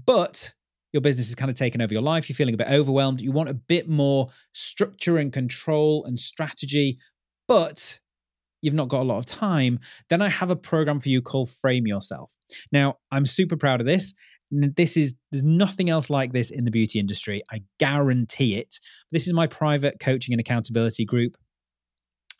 but 0.06 0.54
your 0.94 1.02
business 1.02 1.28
is 1.28 1.36
kind 1.36 1.52
of 1.52 1.58
taken 1.58 1.82
over 1.82 1.94
your 1.94 2.02
life, 2.02 2.30
you're 2.30 2.36
feeling 2.36 2.54
a 2.54 2.58
bit 2.58 2.70
overwhelmed, 2.70 3.22
you 3.22 3.32
want 3.32 3.50
a 3.50 3.54
bit 3.54 3.90
more 3.90 4.30
structure 4.54 5.18
and 5.18 5.34
control 5.34 6.06
and 6.06 6.20
strategy, 6.20 6.98
but 7.48 8.00
you've 8.62 8.74
not 8.74 8.88
got 8.88 9.02
a 9.02 9.04
lot 9.04 9.20
of 9.20 9.26
time, 9.26 9.80
then 10.10 10.22
I 10.22 10.30
have 10.30 10.50
a 10.50 10.56
program 10.56 11.00
for 11.00 11.10
you 11.10 11.22
called 11.22 11.50
Frame 11.50 11.86
Yourself. 11.86 12.34
Now, 12.72 12.98
I'm 13.12 13.26
super 13.26 13.58
proud 13.58 13.80
of 13.80 13.86
this. 13.86 14.14
This 14.76 14.98
is 14.98 15.16
there's 15.32 15.44
nothing 15.44 15.90
else 15.90 16.10
like 16.10 16.34
this 16.34 16.52
in 16.52 16.66
the 16.66 16.72
beauty 16.72 17.00
industry. 17.00 17.44
I 17.52 17.62
guarantee 17.80 18.56
it. 18.56 18.80
This 19.12 19.28
is 19.28 19.34
my 19.34 19.48
private 19.48 20.00
coaching 20.00 20.34
and 20.34 20.40
accountability 20.40 21.06
group 21.06 21.38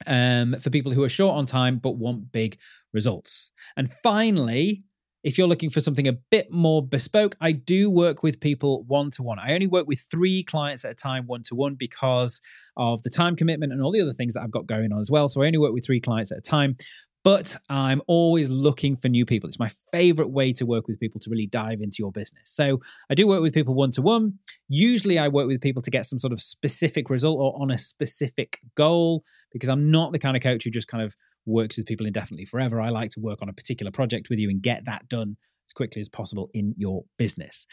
um, 0.08 0.56
for 0.60 0.70
people 0.70 0.92
who 0.92 1.04
are 1.04 1.10
short 1.10 1.36
on 1.36 1.46
time 1.46 1.78
but 1.78 1.98
want 1.98 2.32
big 2.32 2.58
results. 2.94 3.52
And 3.78 3.90
finally, 4.04 4.84
if 5.24 5.40
you're 5.40 5.48
looking 5.48 5.72
for 5.72 5.80
something 5.80 6.08
a 6.08 6.14
bit 6.14 6.52
more 6.52 6.86
bespoke, 6.86 7.36
I 7.42 7.52
do 7.52 7.90
work 7.90 8.22
with 8.22 8.40
people 8.40 8.84
one 8.84 9.10
to 9.12 9.24
one. 9.24 9.40
I 9.40 9.54
only 9.54 9.66
work 9.66 9.88
with 9.88 10.06
three 10.12 10.44
clients 10.44 10.86
at 10.86 10.92
a 10.92 10.96
time, 10.96 11.26
one 11.26 11.42
to 11.44 11.56
one, 11.56 11.74
because 11.74 12.42
of 12.78 13.02
the 13.02 13.10
time 13.10 13.36
commitment 13.36 13.74
and 13.74 13.82
all 13.82 13.92
the 13.92 14.02
other 14.02 14.14
things 14.14 14.36
that 14.36 14.44
I've 14.44 14.52
got 14.52 14.68
going 14.68 14.94
on 14.94 15.00
as 15.00 15.10
well. 15.10 15.28
So 15.28 15.42
I 15.42 15.48
only 15.48 15.58
work 15.58 15.74
with 15.74 15.84
three 15.84 16.00
clients 16.00 16.32
at 16.32 16.38
a 16.38 16.42
time. 16.42 16.78
But 17.26 17.58
I'm 17.70 18.04
always 18.06 18.52
looking 18.52 18.96
for 18.96 19.10
new 19.10 19.26
people. 19.26 19.48
It's 19.48 19.58
my 19.58 19.72
favorite 19.92 20.30
way 20.30 20.54
to 20.54 20.64
work 20.64 20.88
with 20.88 21.00
people 21.00 21.20
to 21.22 21.30
really 21.32 21.48
dive 21.48 21.82
into 21.82 21.96
your 21.98 22.12
business. 22.12 22.44
So 22.46 22.82
I 23.10 23.16
do 23.16 23.26
work 23.26 23.42
with 23.42 23.52
people 23.52 23.74
one 23.74 23.90
to 23.94 24.04
one. 24.04 24.38
Usually 24.70 25.18
I 25.18 25.28
work 25.28 25.48
with 25.48 25.60
people 25.60 25.82
to 25.82 25.90
get 25.90 26.06
some 26.06 26.20
sort 26.20 26.34
of 26.34 26.40
specific 26.40 27.10
result 27.10 27.40
or 27.40 27.60
on 27.60 27.72
a 27.72 27.80
specific 27.80 28.60
goal 28.76 29.24
because 29.52 29.70
I'm 29.70 29.90
not 29.90 30.12
the 30.12 30.20
kind 30.20 30.38
of 30.38 30.44
coach 30.44 30.66
who 30.66 30.70
just 30.70 30.88
kind 30.88 31.04
of 31.04 31.16
works 31.48 31.78
with 31.78 31.88
people 31.88 32.06
indefinitely 32.06 32.46
forever. 32.46 32.80
I 32.80 32.90
like 32.90 33.10
to 33.12 33.20
work 33.20 33.42
on 33.42 33.50
a 33.50 33.54
particular 33.54 33.92
project 33.92 34.30
with 34.30 34.38
you 34.38 34.52
and 34.52 34.62
get 34.62 34.86
that 34.86 35.10
done 35.10 35.36
as 35.68 35.74
quickly 35.74 36.02
as 36.02 36.10
possible 36.10 36.52
in 36.54 36.76
your 36.78 37.06
business. 37.18 37.66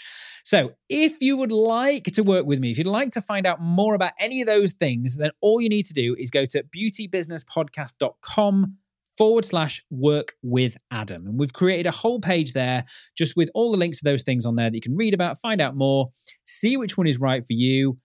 So, 0.45 0.73
if 0.89 1.21
you 1.21 1.37
would 1.37 1.53
like 1.53 2.05
to 2.05 2.23
work 2.23 2.47
with 2.47 2.59
me, 2.59 2.71
if 2.71 2.79
you'd 2.79 2.87
like 2.87 3.11
to 3.13 3.21
find 3.21 3.47
out 3.47 3.61
more 3.61 3.95
about 3.95 4.13
any 4.19 4.41
of 4.41 4.47
those 4.47 4.73
things, 4.73 5.17
then 5.17 5.31
all 5.43 5.61
you 5.61 5.69
need 5.69 5.85
to 5.87 5.93
do 5.93 6.17
is 6.19 6.31
go 6.31 6.47
to 6.47 6.65
beautybusinesspodcast.com 6.75 8.79
forward 9.17 9.45
slash 9.45 9.83
work 9.91 10.35
with 10.43 10.77
Adam. 10.91 11.27
And 11.27 11.39
we've 11.39 11.53
created 11.53 11.87
a 11.87 11.91
whole 11.91 12.21
page 12.21 12.53
there 12.53 12.85
just 13.17 13.37
with 13.37 13.51
all 13.55 13.73
the 13.73 13.79
links 13.79 13.99
to 13.99 14.05
those 14.05 14.23
things 14.23 14.47
on 14.47 14.57
there 14.57 14.71
that 14.71 14.75
you 14.75 14.81
can 14.81 14.97
read 14.97 15.15
about, 15.15 15.41
find 15.41 15.61
out 15.61 15.77
more, 15.77 16.11
see 16.45 16.77
which 16.77 16.97
one 16.97 17.07
is 17.07 17.19
right 17.19 17.43
for 17.43 17.53
you 17.53 17.99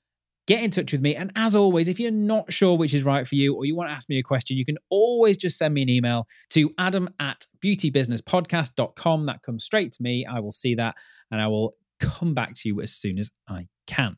get 0.48 0.64
in 0.64 0.72
touch 0.72 0.92
with 0.92 1.02
me. 1.02 1.16
And 1.16 1.32
as 1.36 1.56
always, 1.56 1.88
if 1.88 2.00
you're 2.00 2.10
not 2.10 2.52
sure 2.52 2.76
which 2.76 2.94
is 2.94 3.04
right 3.04 3.28
for 3.28 3.36
you 3.36 3.54
or 3.54 3.66
you 3.66 3.76
want 3.76 3.90
to 3.90 3.94
ask 3.94 4.10
me 4.10 4.18
a 4.18 4.24
question, 4.24 4.58
you 4.58 4.66
can 4.66 4.78
always 4.90 5.38
just 5.38 5.58
send 5.58 5.74
me 5.74 5.82
an 5.82 5.90
email 5.90 6.26
to 6.52 6.72
adam 6.80 7.10
at 7.20 7.46
beautybusinesspodcast.com. 7.64 9.26
That 9.26 9.44
comes 9.44 9.66
straight 9.66 9.92
to 9.92 10.02
me. 10.02 10.26
I 10.26 10.40
will 10.40 10.54
see 10.54 10.74
that 10.76 10.96
and 11.30 11.42
I 11.42 11.48
will 11.48 11.74
come 12.00 12.34
back 12.34 12.54
to 12.56 12.70
you 12.70 12.82
as 12.82 12.94
soon 12.94 13.20
as 13.20 13.30
I 13.48 13.68
can. 13.86 14.18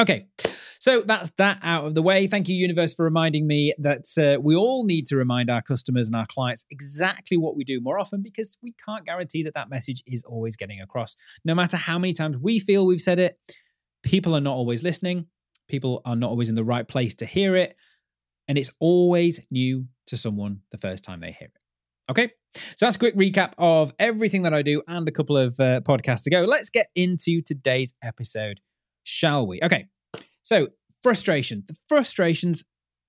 Okay, 0.00 0.26
so 0.80 1.02
that's 1.02 1.30
that 1.38 1.58
out 1.62 1.84
of 1.84 1.94
the 1.94 2.02
way. 2.02 2.26
Thank 2.26 2.48
you, 2.48 2.56
Universe, 2.56 2.94
for 2.94 3.04
reminding 3.04 3.46
me 3.46 3.74
that 3.78 4.06
uh, 4.18 4.40
we 4.40 4.56
all 4.56 4.84
need 4.84 5.06
to 5.06 5.16
remind 5.16 5.50
our 5.50 5.62
customers 5.62 6.08
and 6.08 6.16
our 6.16 6.26
clients 6.26 6.64
exactly 6.70 7.36
what 7.36 7.56
we 7.56 7.62
do 7.62 7.80
more 7.80 7.98
often 7.98 8.20
because 8.22 8.58
we 8.60 8.74
can't 8.84 9.04
guarantee 9.04 9.44
that 9.44 9.54
that 9.54 9.70
message 9.70 10.02
is 10.06 10.24
always 10.24 10.56
getting 10.56 10.80
across. 10.80 11.14
No 11.44 11.54
matter 11.54 11.76
how 11.76 11.98
many 11.98 12.12
times 12.12 12.36
we 12.38 12.58
feel 12.58 12.86
we've 12.86 13.00
said 13.00 13.20
it, 13.20 13.38
people 14.02 14.34
are 14.34 14.40
not 14.40 14.54
always 14.54 14.82
listening 14.82 15.26
people 15.68 16.02
are 16.04 16.16
not 16.16 16.30
always 16.30 16.48
in 16.48 16.54
the 16.54 16.64
right 16.64 16.86
place 16.86 17.14
to 17.16 17.26
hear 17.26 17.56
it. 17.56 17.76
And 18.48 18.58
it's 18.58 18.70
always 18.78 19.40
new 19.50 19.86
to 20.06 20.16
someone 20.16 20.60
the 20.70 20.78
first 20.78 21.02
time 21.02 21.20
they 21.20 21.32
hear 21.32 21.48
it. 21.48 21.58
Okay. 22.10 22.32
So 22.76 22.86
that's 22.86 22.96
a 22.96 22.98
quick 22.98 23.16
recap 23.16 23.52
of 23.56 23.94
everything 23.98 24.42
that 24.42 24.52
I 24.52 24.62
do 24.62 24.82
and 24.86 25.08
a 25.08 25.10
couple 25.10 25.36
of 25.36 25.58
uh, 25.58 25.80
podcasts 25.80 26.24
to 26.24 26.30
go. 26.30 26.42
Let's 26.42 26.68
get 26.68 26.88
into 26.94 27.40
today's 27.40 27.94
episode, 28.02 28.60
shall 29.04 29.46
we? 29.46 29.60
Okay. 29.62 29.86
So, 30.42 30.68
frustration, 31.02 31.64
the 31.66 31.76
frustrations 31.88 32.64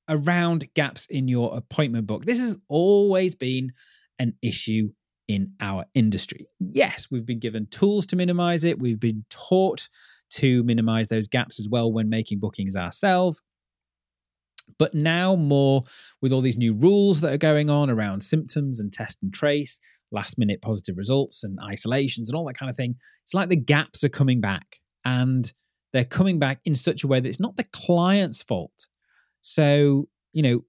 around 0.08 0.68
gaps 0.76 1.08
in 1.08 1.28
your 1.28 1.56
appointment 1.58 2.08
book. 2.08 2.26
This 2.26 2.40
has 2.40 2.58
always 2.70 3.36
been 3.36 3.72
an 4.20 4.34
issue 4.42 4.90
in 5.28 5.54
our 5.60 5.86
industry. 5.96 6.48
Yes, 6.60 7.08
we've 7.10 7.26
been 7.26 7.40
given 7.40 7.68
tools 7.72 8.06
to 8.08 8.16
minimize 8.16 8.64
it, 8.64 8.80
we've 8.80 9.00
been 9.00 9.26
taught 9.30 9.90
to 10.32 10.64
minimize 10.64 11.08
those 11.08 11.28
gaps 11.28 11.60
as 11.60 11.68
well 11.70 11.92
when 11.92 12.10
making 12.10 12.40
bookings 12.40 12.76
ourselves. 12.76 13.42
But 14.80 14.94
now, 14.94 15.36
more 15.36 15.84
with 16.22 16.32
all 16.32 16.42
these 16.42 16.58
new 16.58 16.74
rules 16.74 17.22
that 17.22 17.34
are 17.34 17.38
going 17.38 17.70
on 17.70 17.90
around 17.90 18.22
symptoms 18.22 18.80
and 18.80 18.92
test 18.92 19.20
and 19.22 19.34
trace, 19.34 19.80
last 20.12 20.38
minute 20.38 20.62
positive 20.62 20.98
results 20.98 21.44
and 21.44 21.60
isolations 21.64 22.30
and 22.30 22.36
all 22.36 22.46
that 22.46 22.58
kind 22.58 22.70
of 22.70 22.76
thing, 22.76 22.96
it's 23.24 23.34
like 23.34 23.50
the 23.50 23.56
gaps 23.56 24.04
are 24.04 24.10
coming 24.10 24.42
back 24.42 24.78
and 25.04 25.52
they're 25.96 26.06
coming 26.06 26.40
back 26.40 26.60
in 26.66 26.76
such 26.76 27.04
a 27.04 27.08
way 27.08 27.20
that 27.20 27.28
it's 27.28 27.40
not 27.40 27.58
the 27.58 27.66
client's 27.66 28.42
fault. 28.42 28.88
So, 29.42 30.10
you 30.34 30.42
know, 30.42 30.62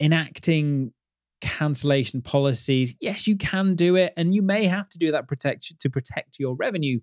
enacting 0.00 0.92
cancellation 1.40 2.22
policies, 2.22 2.94
yes, 3.00 3.26
you 3.26 3.36
can 3.36 3.74
do 3.74 3.96
it 3.96 4.12
and 4.16 4.34
you 4.34 4.42
may 4.42 4.66
have 4.66 4.88
to 4.90 4.98
do 4.98 5.12
that 5.12 5.28
protect 5.28 5.78
to 5.78 5.90
protect 5.90 6.38
your 6.38 6.54
revenue 6.56 7.00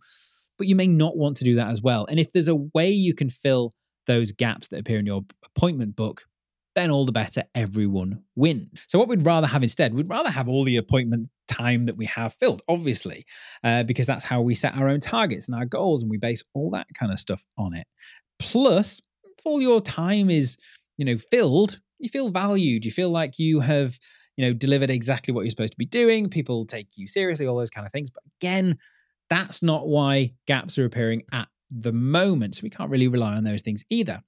but 0.59 0.67
you 0.67 0.75
may 0.75 0.85
not 0.85 1.17
want 1.17 1.37
to 1.37 1.43
do 1.43 1.55
that 1.55 1.69
as 1.69 1.81
well. 1.81 2.05
And 2.07 2.19
if 2.19 2.31
there's 2.33 2.49
a 2.49 2.55
way 2.55 2.91
you 2.91 3.15
can 3.15 3.29
fill 3.29 3.73
those 4.05 4.31
gaps 4.31 4.67
that 4.67 4.79
appear 4.79 4.99
in 4.99 5.07
your 5.07 5.21
appointment 5.43 5.95
book, 5.95 6.25
then 6.75 6.91
all 6.91 7.05
the 7.05 7.11
better, 7.11 7.43
everyone 7.55 8.23
wins. 8.35 8.85
So, 8.87 8.99
what 8.99 9.07
we'd 9.07 9.25
rather 9.25 9.47
have 9.47 9.63
instead, 9.63 9.93
we'd 9.93 10.09
rather 10.09 10.29
have 10.29 10.47
all 10.47 10.63
the 10.63 10.77
appointment 10.77 11.29
time 11.47 11.85
that 11.87 11.97
we 11.97 12.05
have 12.05 12.33
filled, 12.33 12.61
obviously, 12.67 13.25
uh, 13.63 13.83
because 13.83 14.05
that's 14.05 14.23
how 14.23 14.41
we 14.41 14.55
set 14.55 14.75
our 14.75 14.87
own 14.87 14.99
targets 14.99 15.47
and 15.47 15.55
our 15.55 15.65
goals, 15.65 16.03
and 16.03 16.09
we 16.09 16.17
base 16.17 16.43
all 16.53 16.69
that 16.71 16.87
kind 16.93 17.11
of 17.11 17.19
stuff 17.19 17.43
on 17.57 17.73
it. 17.73 17.87
Plus, 18.39 19.01
if 19.37 19.45
all 19.45 19.61
your 19.61 19.81
time 19.81 20.29
is, 20.29 20.57
you 20.97 21.05
know, 21.05 21.17
filled, 21.17 21.79
you 21.99 22.09
feel 22.09 22.29
valued, 22.29 22.85
you 22.85 22.91
feel 22.91 23.09
like 23.09 23.39
you 23.39 23.59
have, 23.59 23.97
you 24.37 24.45
know, 24.45 24.53
delivered 24.53 24.89
exactly 24.89 25.33
what 25.33 25.41
you're 25.41 25.49
supposed 25.49 25.73
to 25.73 25.77
be 25.77 25.85
doing. 25.85 26.29
People 26.29 26.65
take 26.65 26.87
you 26.95 27.07
seriously, 27.07 27.45
all 27.45 27.57
those 27.57 27.69
kind 27.69 27.85
of 27.85 27.91
things. 27.91 28.09
But 28.09 28.23
again, 28.41 28.77
that's 29.29 29.61
not 29.61 29.87
why 29.87 30.33
gaps 30.47 30.77
are 30.77 30.85
appearing 30.85 31.23
at 31.31 31.47
the 31.69 31.91
moment. 31.91 32.55
So 32.55 32.61
we 32.63 32.69
can't 32.69 32.89
really 32.89 33.07
rely 33.07 33.35
on 33.35 33.43
those 33.43 33.61
things 33.61 33.83
either. 33.89 34.23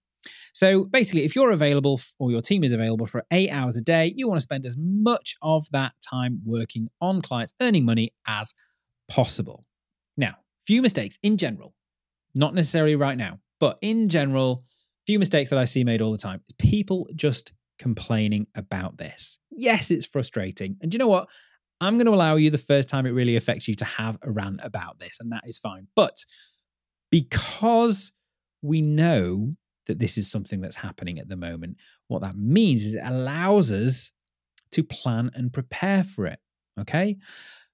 So 0.53 0.83
basically, 0.85 1.23
if 1.23 1.35
you're 1.35 1.51
available 1.51 1.99
or 2.19 2.31
your 2.31 2.41
team 2.41 2.63
is 2.63 2.71
available 2.71 3.05
for 3.05 3.23
eight 3.31 3.49
hours 3.49 3.77
a 3.77 3.81
day, 3.81 4.13
you 4.15 4.27
want 4.27 4.39
to 4.39 4.43
spend 4.43 4.65
as 4.65 4.75
much 4.77 5.35
of 5.41 5.65
that 5.71 5.93
time 6.07 6.41
working 6.45 6.87
on 6.99 7.21
clients, 7.21 7.53
earning 7.61 7.85
money 7.85 8.13
as 8.27 8.53
possible. 9.07 9.65
Now, 10.17 10.35
few 10.65 10.81
mistakes 10.81 11.17
in 11.23 11.37
general, 11.37 11.73
not 12.35 12.53
necessarily 12.53 12.95
right 12.95 13.17
now, 13.17 13.39
but 13.59 13.77
in 13.81 14.09
general, 14.09 14.63
few 15.05 15.19
mistakes 15.19 15.49
that 15.49 15.59
I 15.59 15.65
see 15.65 15.83
made 15.83 16.01
all 16.01 16.11
the 16.11 16.17
time. 16.17 16.41
People 16.57 17.07
just 17.15 17.53
complaining 17.79 18.47
about 18.55 18.97
this. 18.97 19.39
Yes, 19.49 19.89
it's 19.89 20.05
frustrating. 20.05 20.77
And 20.81 20.93
you 20.93 20.97
know 20.99 21.07
what? 21.07 21.29
I'm 21.81 21.97
going 21.97 22.05
to 22.05 22.13
allow 22.13 22.35
you 22.35 22.51
the 22.51 22.59
first 22.59 22.89
time 22.89 23.07
it 23.07 23.11
really 23.11 23.35
affects 23.35 23.67
you 23.67 23.73
to 23.75 23.85
have 23.85 24.17
a 24.21 24.31
rant 24.31 24.61
about 24.63 24.99
this, 24.99 25.17
and 25.19 25.31
that 25.31 25.41
is 25.45 25.57
fine. 25.57 25.87
But 25.95 26.15
because 27.09 28.13
we 28.61 28.81
know 28.81 29.53
that 29.87 29.99
this 29.99 30.17
is 30.17 30.29
something 30.29 30.61
that's 30.61 30.75
happening 30.75 31.19
at 31.19 31.27
the 31.27 31.35
moment, 31.35 31.77
what 32.07 32.21
that 32.21 32.37
means 32.37 32.83
is 32.83 32.95
it 32.95 33.03
allows 33.03 33.71
us 33.71 34.11
to 34.71 34.83
plan 34.83 35.31
and 35.33 35.51
prepare 35.51 36.03
for 36.03 36.25
it. 36.25 36.39
Okay. 36.79 37.17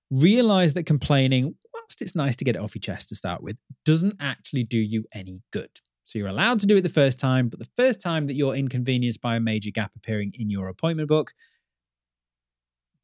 Realize 0.09 0.73
that 0.73 0.83
complaining, 0.83 1.55
whilst 1.73 2.01
it's 2.01 2.15
nice 2.15 2.35
to 2.37 2.45
get 2.45 2.55
it 2.55 2.61
off 2.61 2.75
your 2.75 2.79
chest 2.79 3.09
to 3.09 3.15
start 3.15 3.43
with, 3.43 3.57
doesn't 3.85 4.15
actually 4.19 4.63
do 4.63 4.77
you 4.77 5.05
any 5.13 5.41
good. 5.51 5.69
So 6.05 6.17
you're 6.17 6.29
allowed 6.29 6.61
to 6.61 6.67
do 6.67 6.77
it 6.77 6.81
the 6.81 6.89
first 6.89 7.19
time, 7.19 7.49
but 7.49 7.59
the 7.59 7.69
first 7.75 8.01
time 8.01 8.27
that 8.27 8.35
you're 8.35 8.55
inconvenienced 8.55 9.21
by 9.21 9.35
a 9.35 9.41
major 9.41 9.71
gap 9.71 9.91
appearing 9.97 10.31
in 10.35 10.49
your 10.49 10.69
appointment 10.69 11.09
book, 11.09 11.33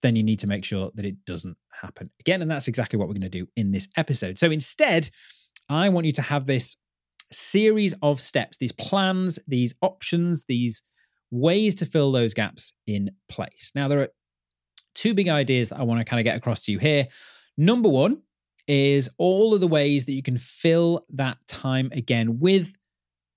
then 0.01 0.15
you 0.15 0.23
need 0.23 0.39
to 0.39 0.47
make 0.47 0.63
sure 0.63 0.89
that 0.95 1.05
it 1.05 1.25
doesn't 1.25 1.57
happen 1.81 2.09
again. 2.21 2.41
And 2.41 2.49
that's 2.49 2.69
exactly 2.69 2.97
what 2.97 3.07
we're 3.09 3.15
going 3.15 3.29
to 3.29 3.29
do 3.29 3.47
in 3.57 3.71
this 3.71 3.89
episode. 3.97 4.39
So 4.39 4.49
instead, 4.51 5.09
I 5.67 5.89
want 5.89 6.05
you 6.05 6.13
to 6.13 6.21
have 6.21 6.45
this 6.45 6.77
series 7.33 7.93
of 8.01 8.19
steps, 8.19 8.57
these 8.57 8.71
plans, 8.71 9.39
these 9.47 9.73
options, 9.81 10.45
these 10.45 10.83
ways 11.31 11.75
to 11.75 11.85
fill 11.85 12.11
those 12.11 12.33
gaps 12.33 12.73
in 12.87 13.11
place. 13.29 13.71
Now, 13.73 13.87
there 13.87 14.01
are 14.01 14.09
two 14.95 15.13
big 15.13 15.29
ideas 15.29 15.69
that 15.69 15.79
I 15.79 15.83
want 15.83 15.99
to 15.99 16.05
kind 16.05 16.19
of 16.19 16.23
get 16.23 16.37
across 16.37 16.61
to 16.61 16.71
you 16.71 16.79
here. 16.79 17.07
Number 17.57 17.89
one 17.89 18.21
is 18.67 19.09
all 19.17 19.53
of 19.53 19.59
the 19.59 19.67
ways 19.67 20.05
that 20.05 20.13
you 20.13 20.23
can 20.23 20.37
fill 20.37 21.05
that 21.09 21.37
time 21.47 21.89
again 21.91 22.39
with 22.39 22.75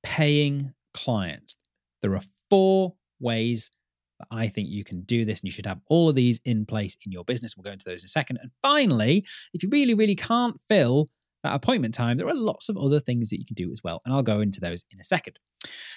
paying 0.03 0.73
clients. 0.95 1.57
There 2.03 2.15
are 2.15 2.23
four 2.49 2.95
ways 3.19 3.71
but 4.19 4.29
I 4.31 4.49
think 4.49 4.69
you 4.69 4.85
can 4.85 5.03
do 5.03 5.25
this 5.25 5.41
and 5.41 5.45
you 5.47 5.51
should 5.51 5.67
have 5.67 5.81
all 5.89 6.09
of 6.09 6.15
these 6.15 6.41
in 6.45 6.67
place 6.67 6.97
in 7.05 7.13
your 7.13 7.25
business. 7.25 7.57
We'll 7.57 7.65
go 7.65 7.73
into 7.73 7.85
those 7.85 8.03
in 8.03 8.07
a 8.07 8.09
second. 8.09 8.39
And 8.41 8.51
finally, 8.63 9.27
if 9.53 9.63
you 9.63 9.69
really, 9.69 9.95
really 9.95 10.15
can't 10.15 10.61
fill 10.69 11.09
that 11.47 11.55
appointment 11.55 11.95
time, 11.95 12.17
there 12.17 12.29
are 12.29 12.35
lots 12.35 12.69
of 12.69 12.77
other 12.77 13.01
things 13.01 13.31
that 13.31 13.39
you 13.39 13.47
can 13.47 13.55
do 13.55 13.71
as 13.73 13.81
well. 13.83 14.03
And 14.05 14.15
I'll 14.15 14.23
go 14.23 14.41
into 14.41 14.61
those 14.61 14.85
in 14.91 15.01
a 15.01 15.05
second. 15.05 15.39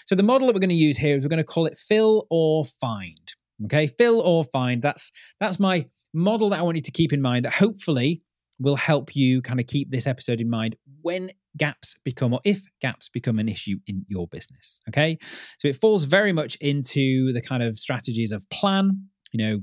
So 0.06 0.16
the 0.16 0.24
model 0.24 0.48
that 0.48 0.54
we're 0.54 0.62
going 0.62 0.70
to 0.70 0.76
use 0.76 0.98
here 0.98 1.18
is 1.18 1.24
we're 1.24 1.30
going 1.30 1.38
to 1.38 1.44
call 1.44 1.66
it 1.66 1.78
fill 1.78 2.28
or 2.30 2.66
find. 2.66 3.34
Okay, 3.66 3.88
fill 3.88 4.22
or 4.22 4.44
find. 4.44 4.82
That's 4.82 5.12
that's 5.40 5.60
my 5.60 5.88
model 6.14 6.50
that 6.50 6.60
I 6.60 6.62
want 6.62 6.78
you 6.78 6.82
to 6.84 6.92
keep 6.92 7.12
in 7.12 7.22
mind 7.22 7.46
that 7.46 7.54
hopefully 7.54 8.24
will 8.60 8.76
help 8.76 9.16
you 9.16 9.42
kind 9.42 9.60
of 9.60 9.68
keep 9.68 9.90
this 9.92 10.08
episode 10.08 10.42
in 10.42 10.50
mind 10.50 10.76
when 11.02 11.32
gaps 11.58 11.96
become 12.04 12.34
or 12.34 12.42
if 12.44 12.62
gaps 12.82 13.10
become 13.10 13.40
an 13.40 13.50
issue 13.50 13.78
in 13.88 14.06
your 14.08 14.28
business. 14.28 14.82
Okay. 14.90 15.18
So 15.58 15.68
it 15.68 15.76
falls 15.76 16.06
very 16.06 16.32
much 16.32 16.56
into 16.62 17.34
the 17.34 17.42
kind 17.42 17.64
of 17.64 17.78
strategies 17.78 18.32
of 18.32 18.50
plan, 18.50 19.08
you 19.32 19.46
know, 19.46 19.60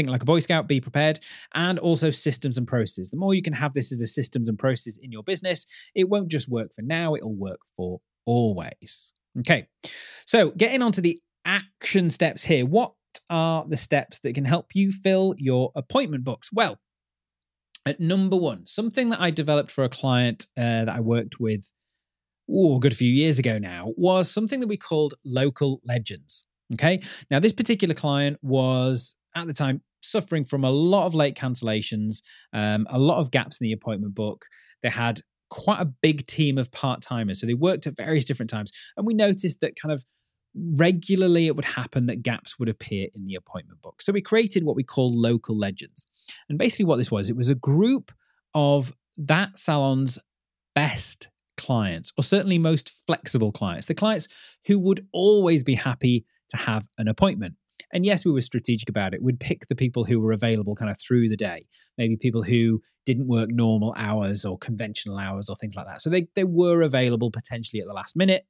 think 0.00 0.10
like 0.10 0.22
a 0.22 0.26
Boy 0.26 0.40
Scout, 0.40 0.66
be 0.66 0.80
prepared, 0.80 1.20
and 1.54 1.78
also 1.78 2.10
systems 2.10 2.56
and 2.56 2.66
processes. 2.66 3.10
The 3.10 3.16
more 3.16 3.34
you 3.34 3.42
can 3.42 3.52
have 3.52 3.74
this 3.74 3.92
as 3.92 4.00
a 4.00 4.06
systems 4.06 4.48
and 4.48 4.58
process 4.58 4.98
in 4.98 5.12
your 5.12 5.22
business, 5.22 5.66
it 5.94 6.08
won't 6.08 6.30
just 6.30 6.48
work 6.48 6.72
for 6.74 6.82
now, 6.82 7.14
it'll 7.14 7.34
work 7.34 7.60
for 7.76 8.00
always. 8.26 9.12
Okay. 9.40 9.66
So 10.24 10.50
getting 10.50 10.82
onto 10.82 11.00
the 11.00 11.20
action 11.44 12.10
steps 12.10 12.44
here. 12.44 12.66
What 12.66 12.92
are 13.28 13.64
the 13.68 13.76
steps 13.76 14.18
that 14.20 14.34
can 14.34 14.44
help 14.44 14.66
you 14.74 14.92
fill 14.92 15.34
your 15.38 15.70
appointment 15.74 16.24
books? 16.24 16.50
Well, 16.52 16.78
at 17.86 18.00
number 18.00 18.36
one, 18.36 18.66
something 18.66 19.08
that 19.10 19.20
I 19.20 19.30
developed 19.30 19.70
for 19.70 19.84
a 19.84 19.88
client 19.88 20.46
uh, 20.56 20.84
that 20.84 20.88
I 20.88 21.00
worked 21.00 21.40
with 21.40 21.72
oh, 22.50 22.76
a 22.76 22.80
good 22.80 22.96
few 22.96 23.10
years 23.10 23.38
ago 23.38 23.58
now 23.58 23.92
was 23.96 24.30
something 24.30 24.60
that 24.60 24.66
we 24.66 24.76
called 24.76 25.14
local 25.24 25.80
legends. 25.84 26.46
Okay. 26.74 27.02
Now, 27.30 27.40
this 27.40 27.52
particular 27.52 27.94
client 27.94 28.38
was 28.42 29.16
at 29.34 29.46
the 29.46 29.52
time 29.52 29.82
suffering 30.00 30.44
from 30.44 30.64
a 30.64 30.70
lot 30.70 31.06
of 31.06 31.14
late 31.14 31.36
cancellations, 31.36 32.22
um, 32.52 32.86
a 32.90 32.98
lot 32.98 33.18
of 33.18 33.30
gaps 33.30 33.60
in 33.60 33.66
the 33.66 33.72
appointment 33.72 34.14
book. 34.14 34.46
They 34.82 34.90
had 34.90 35.20
quite 35.50 35.80
a 35.80 35.84
big 35.84 36.26
team 36.26 36.58
of 36.58 36.70
part 36.70 37.02
timers. 37.02 37.40
So 37.40 37.46
they 37.46 37.54
worked 37.54 37.86
at 37.86 37.96
various 37.96 38.24
different 38.24 38.50
times. 38.50 38.72
And 38.96 39.06
we 39.06 39.14
noticed 39.14 39.60
that 39.60 39.76
kind 39.76 39.92
of 39.92 40.04
regularly 40.54 41.46
it 41.46 41.56
would 41.56 41.64
happen 41.64 42.06
that 42.06 42.22
gaps 42.22 42.58
would 42.58 42.68
appear 42.68 43.08
in 43.14 43.26
the 43.26 43.34
appointment 43.34 43.82
book. 43.82 44.02
So 44.02 44.12
we 44.12 44.22
created 44.22 44.64
what 44.64 44.76
we 44.76 44.84
call 44.84 45.12
local 45.12 45.56
legends. 45.56 46.06
And 46.48 46.58
basically, 46.58 46.86
what 46.86 46.96
this 46.96 47.10
was, 47.10 47.30
it 47.30 47.36
was 47.36 47.48
a 47.48 47.54
group 47.54 48.12
of 48.54 48.92
that 49.16 49.58
salon's 49.58 50.18
best 50.74 51.28
clients, 51.56 52.12
or 52.16 52.24
certainly 52.24 52.58
most 52.58 52.90
flexible 53.06 53.52
clients, 53.52 53.86
the 53.86 53.94
clients 53.94 54.28
who 54.66 54.78
would 54.78 55.06
always 55.12 55.62
be 55.62 55.74
happy 55.74 56.24
to 56.48 56.56
have 56.56 56.88
an 56.98 57.06
appointment. 57.06 57.54
And 57.92 58.06
yes, 58.06 58.24
we 58.24 58.32
were 58.32 58.40
strategic 58.40 58.88
about 58.88 59.14
it. 59.14 59.22
We'd 59.22 59.40
pick 59.40 59.66
the 59.66 59.74
people 59.74 60.04
who 60.04 60.20
were 60.20 60.32
available 60.32 60.74
kind 60.74 60.90
of 60.90 60.98
through 61.00 61.28
the 61.28 61.36
day, 61.36 61.66
maybe 61.98 62.16
people 62.16 62.42
who 62.42 62.80
didn't 63.04 63.26
work 63.26 63.50
normal 63.50 63.94
hours 63.96 64.44
or 64.44 64.58
conventional 64.58 65.18
hours 65.18 65.48
or 65.48 65.56
things 65.56 65.74
like 65.76 65.86
that. 65.86 66.00
So 66.00 66.10
they, 66.10 66.28
they 66.34 66.44
were 66.44 66.82
available 66.82 67.30
potentially 67.30 67.80
at 67.80 67.86
the 67.86 67.94
last 67.94 68.16
minute. 68.16 68.46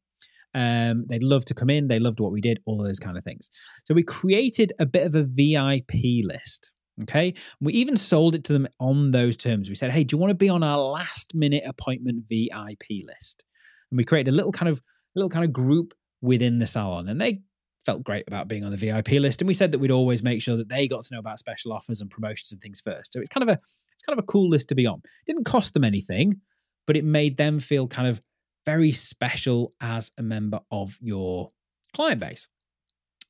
Um, 0.55 1.05
they'd 1.09 1.23
love 1.23 1.45
to 1.47 1.55
come 1.55 1.71
in. 1.71 1.89
They 1.89 1.99
loved 1.99 2.21
what 2.21 2.33
we 2.33 2.41
did, 2.41 2.61
all 2.67 2.81
of 2.81 2.87
those 2.87 2.99
kind 2.99 3.17
of 3.17 3.25
things. 3.25 3.51
So 3.85 3.95
we 3.95 4.03
created 4.03 4.73
a 4.79 4.87
bit 4.87 5.07
of 5.07 5.15
a 5.15 5.25
VIP 5.25 6.25
list. 6.25 6.73
Okay. 7.03 7.35
We 7.61 7.73
even 7.75 7.97
sold 7.97 8.35
it 8.35 8.45
to 8.45 8.53
them 8.53 8.69
on 8.79 9.13
those 9.13 9.37
terms. 9.37 9.69
We 9.69 9.75
said, 9.75 9.91
hey, 9.91 10.05
do 10.05 10.15
you 10.15 10.19
want 10.19 10.33
to 10.33 10.35
be 10.35 10.49
on 10.51 10.63
our 10.63 10.79
last 10.79 11.35
minute 11.35 11.63
appointment 11.67 12.25
VIP 12.29 13.07
list? 13.07 13.45
And 13.91 13.97
we 13.97 14.05
created 14.05 14.33
a 14.33 14.37
little 14.37 14.53
kind 14.53 14.69
of 14.69 14.83
little 15.15 15.31
kind 15.31 15.45
of 15.45 15.53
group 15.53 15.95
within 16.21 16.59
the 16.59 16.67
salon. 16.67 17.09
And 17.09 17.21
they 17.21 17.41
felt 17.85 18.05
great 18.05 18.25
about 18.27 18.49
being 18.49 18.65
on 18.65 18.71
the 18.71 18.77
VIP 18.77 19.13
list. 19.13 19.41
And 19.41 19.49
we 19.49 19.55
said 19.55 19.73
that 19.73 19.79
we'd 19.79 19.91
always 19.91 20.23
make 20.23 20.43
sure 20.43 20.57
that 20.57 20.69
they 20.69 20.87
got 20.87 21.05
to 21.05 21.15
know 21.15 21.21
about 21.21 21.39
special 21.39 21.73
offers 21.73 22.01
and 22.01 22.11
promotions 22.11 22.53
and 22.53 22.61
things 22.61 22.81
first. 22.81 23.13
So 23.13 23.21
it's 23.21 23.29
kind 23.29 23.43
of 23.43 23.49
a 23.49 23.59
it's 23.63 24.03
kind 24.07 24.19
of 24.19 24.23
a 24.23 24.27
cool 24.27 24.49
list 24.49 24.69
to 24.71 24.75
be 24.75 24.87
on. 24.87 24.99
It 24.99 25.27
didn't 25.27 25.45
cost 25.45 25.75
them 25.75 25.85
anything, 25.85 26.41
but 26.87 26.97
it 26.97 27.05
made 27.05 27.37
them 27.37 27.59
feel 27.59 27.87
kind 27.87 28.09
of 28.09 28.21
very 28.67 28.93
special 28.93 29.75
as 29.81 30.13
a 30.19 30.23
member 30.23 30.61
of 30.71 30.99
your 31.01 31.53
client 31.95 32.21
base. 32.21 32.49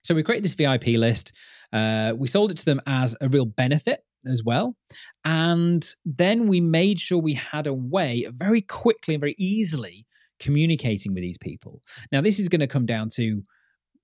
So 0.03 0.15
we 0.15 0.23
created 0.23 0.45
this 0.45 0.55
VIP 0.55 0.99
list. 0.99 1.33
Uh, 1.73 2.15
we 2.17 2.29
sold 2.29 2.51
it 2.51 2.57
to 2.59 2.65
them 2.65 2.81
as 2.87 3.17
a 3.21 3.29
real 3.29 3.45
benefit 3.45 4.05
as 4.27 4.43
well. 4.45 4.77
And 5.25 5.87
then 6.05 6.47
we 6.47 6.61
made 6.61 6.99
sure 6.99 7.19
we 7.19 7.35
had 7.35 7.67
a 7.67 7.75
way 7.75 8.27
very 8.31 8.63
quickly 8.63 9.15
and 9.15 9.21
very 9.21 9.35
easily 9.39 10.07
communicating 10.39 11.15
with 11.15 11.23
these 11.23 11.39
people. 11.39 11.83
Now, 12.11 12.21
this 12.21 12.39
is 12.39 12.49
going 12.49 12.61
to 12.61 12.67
come 12.67 12.87
down 12.87 13.09
to 13.17 13.43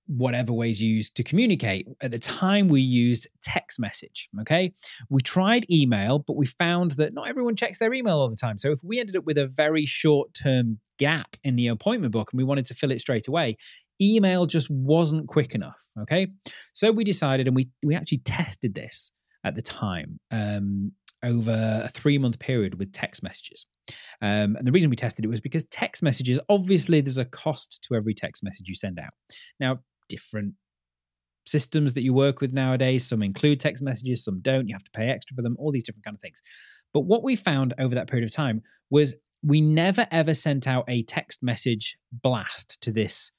whatever 0.06 0.52
ways 0.52 0.80
used 0.80 1.16
to 1.16 1.22
communicate. 1.22 1.86
At 2.00 2.10
the 2.10 2.18
time, 2.18 2.68
we 2.68 2.80
used 2.80 3.28
text 3.42 3.80
message. 3.80 4.28
Okay. 4.40 4.72
We 5.08 5.20
tried 5.20 5.66
email, 5.70 6.20
but 6.20 6.36
we 6.36 6.46
found 6.46 6.92
that 6.92 7.14
not 7.14 7.28
everyone 7.28 7.56
checks 7.56 7.78
their 7.78 7.92
email 7.92 8.18
all 8.18 8.28
the 8.28 8.36
time. 8.36 8.58
So 8.58 8.70
if 8.70 8.80
we 8.82 9.00
ended 9.00 9.16
up 9.16 9.24
with 9.24 9.38
a 9.38 9.46
very 9.46 9.86
short 9.86 10.32
term 10.34 10.78
gap 10.98 11.36
in 11.44 11.56
the 11.56 11.68
appointment 11.68 12.12
book 12.12 12.32
and 12.32 12.38
we 12.38 12.44
wanted 12.44 12.66
to 12.66 12.74
fill 12.74 12.90
it 12.90 13.00
straight 13.00 13.28
away, 13.28 13.56
email 14.00 14.46
just 14.46 14.70
wasn't 14.70 15.28
quick 15.28 15.54
enough. 15.54 15.84
Okay. 16.00 16.28
So 16.72 16.90
we 16.92 17.04
decided, 17.04 17.46
and 17.46 17.56
we, 17.56 17.64
we 17.82 17.94
actually 17.94 18.18
tested 18.18 18.74
this 18.74 19.12
at 19.44 19.54
the 19.54 19.62
time. 19.62 20.20
Um, 20.30 20.92
over 21.22 21.82
a 21.82 21.88
three 21.88 22.18
month 22.18 22.38
period 22.38 22.78
with 22.78 22.92
text 22.92 23.22
messages. 23.22 23.66
Um, 24.22 24.56
and 24.56 24.66
the 24.66 24.72
reason 24.72 24.90
we 24.90 24.96
tested 24.96 25.24
it 25.24 25.28
was 25.28 25.40
because 25.40 25.64
text 25.66 26.02
messages, 26.02 26.40
obviously, 26.48 27.00
there's 27.00 27.18
a 27.18 27.24
cost 27.24 27.84
to 27.88 27.94
every 27.94 28.14
text 28.14 28.42
message 28.42 28.68
you 28.68 28.74
send 28.74 28.98
out. 28.98 29.12
Now, 29.60 29.80
different 30.08 30.54
systems 31.46 31.94
that 31.94 32.02
you 32.02 32.12
work 32.12 32.40
with 32.40 32.52
nowadays. 32.52 33.06
Some 33.06 33.22
include 33.22 33.60
text 33.60 33.82
messages, 33.82 34.24
some 34.24 34.40
don't. 34.40 34.68
You 34.68 34.74
have 34.74 34.84
to 34.84 34.90
pay 34.90 35.08
extra 35.08 35.34
for 35.34 35.42
them, 35.42 35.56
all 35.58 35.72
these 35.72 35.84
different 35.84 36.04
kind 36.04 36.14
of 36.14 36.20
things. 36.20 36.42
But 36.92 37.00
what 37.00 37.22
we 37.22 37.36
found 37.36 37.74
over 37.78 37.94
that 37.94 38.08
period 38.08 38.28
of 38.28 38.34
time 38.34 38.62
was 38.90 39.14
we 39.42 39.60
never 39.60 40.06
ever 40.10 40.34
sent 40.34 40.66
out 40.66 40.84
a 40.88 41.02
text 41.02 41.42
message 41.42 41.96
blast 42.10 42.80
to 42.82 42.90
this 42.90 43.32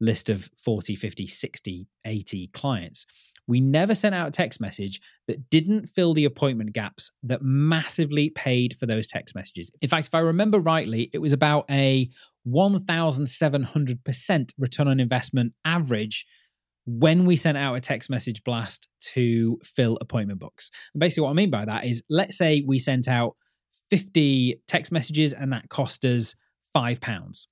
list 0.00 0.28
of 0.28 0.50
40, 0.56 0.96
50, 0.96 1.26
60, 1.26 1.88
80 2.04 2.46
clients. 2.48 3.06
We 3.46 3.60
never 3.60 3.94
sent 3.94 4.14
out 4.14 4.28
a 4.28 4.30
text 4.30 4.58
message 4.60 5.00
that 5.28 5.50
didn't 5.50 5.86
fill 5.86 6.14
the 6.14 6.24
appointment 6.24 6.72
gaps 6.72 7.10
that 7.24 7.42
massively 7.42 8.30
paid 8.30 8.74
for 8.76 8.86
those 8.86 9.06
text 9.06 9.34
messages. 9.34 9.70
In 9.82 9.88
fact, 9.88 10.06
if 10.06 10.14
I 10.14 10.20
remember 10.20 10.60
rightly, 10.60 11.10
it 11.12 11.18
was 11.18 11.34
about 11.34 11.66
a 11.70 12.08
1,700% 12.48 14.52
return 14.58 14.88
on 14.88 15.00
investment 15.00 15.52
average 15.64 16.26
when 16.86 17.24
we 17.24 17.36
sent 17.36 17.56
out 17.56 17.74
a 17.74 17.80
text 17.80 18.10
message 18.10 18.44
blast 18.44 18.88
to 19.00 19.58
fill 19.64 19.96
appointment 20.00 20.38
books. 20.38 20.70
And 20.92 21.00
basically, 21.00 21.24
what 21.24 21.30
I 21.30 21.34
mean 21.34 21.50
by 21.50 21.64
that 21.64 21.86
is 21.86 22.02
let's 22.10 22.36
say 22.36 22.62
we 22.66 22.78
sent 22.78 23.08
out 23.08 23.36
50 23.90 24.60
text 24.66 24.92
messages 24.92 25.32
and 25.32 25.52
that 25.52 25.68
cost 25.68 26.04
us 26.04 26.34
five 26.72 27.00
pounds. 27.00 27.48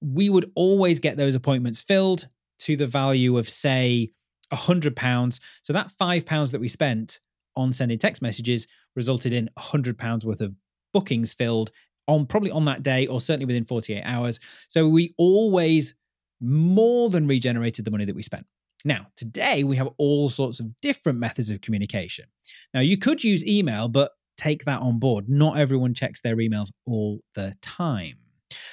We 0.00 0.28
would 0.28 0.50
always 0.54 1.00
get 1.00 1.16
those 1.16 1.34
appointments 1.34 1.80
filled 1.80 2.28
to 2.60 2.76
the 2.76 2.86
value 2.86 3.38
of, 3.38 3.48
say, 3.48 4.10
a 4.50 4.56
hundred 4.56 4.96
pounds. 4.96 5.40
So 5.62 5.72
that 5.72 5.90
five 5.90 6.26
pounds 6.26 6.52
that 6.52 6.60
we 6.60 6.68
spent 6.68 7.20
on 7.56 7.72
sending 7.72 7.98
text 7.98 8.22
messages 8.22 8.66
resulted 8.94 9.32
in 9.32 9.50
a 9.56 9.60
hundred 9.60 9.98
pounds 9.98 10.24
worth 10.24 10.40
of 10.40 10.54
bookings 10.92 11.34
filled 11.34 11.70
on 12.06 12.26
probably 12.26 12.50
on 12.50 12.64
that 12.64 12.82
day 12.82 13.06
or 13.06 13.20
certainly 13.20 13.46
within 13.46 13.64
48 13.64 14.02
hours. 14.02 14.40
So 14.68 14.88
we 14.88 15.14
always 15.18 15.94
more 16.40 17.10
than 17.10 17.26
regenerated 17.26 17.84
the 17.84 17.90
money 17.90 18.04
that 18.04 18.16
we 18.16 18.22
spent. 18.22 18.46
Now, 18.84 19.08
today 19.16 19.64
we 19.64 19.76
have 19.76 19.88
all 19.98 20.28
sorts 20.28 20.60
of 20.60 20.80
different 20.80 21.18
methods 21.18 21.50
of 21.50 21.60
communication. 21.60 22.26
Now, 22.72 22.80
you 22.80 22.96
could 22.96 23.24
use 23.24 23.46
email, 23.46 23.88
but 23.88 24.12
take 24.36 24.64
that 24.64 24.80
on 24.80 24.98
board. 24.98 25.28
Not 25.28 25.58
everyone 25.58 25.94
checks 25.94 26.20
their 26.20 26.36
emails 26.36 26.70
all 26.86 27.20
the 27.34 27.54
time. 27.60 28.18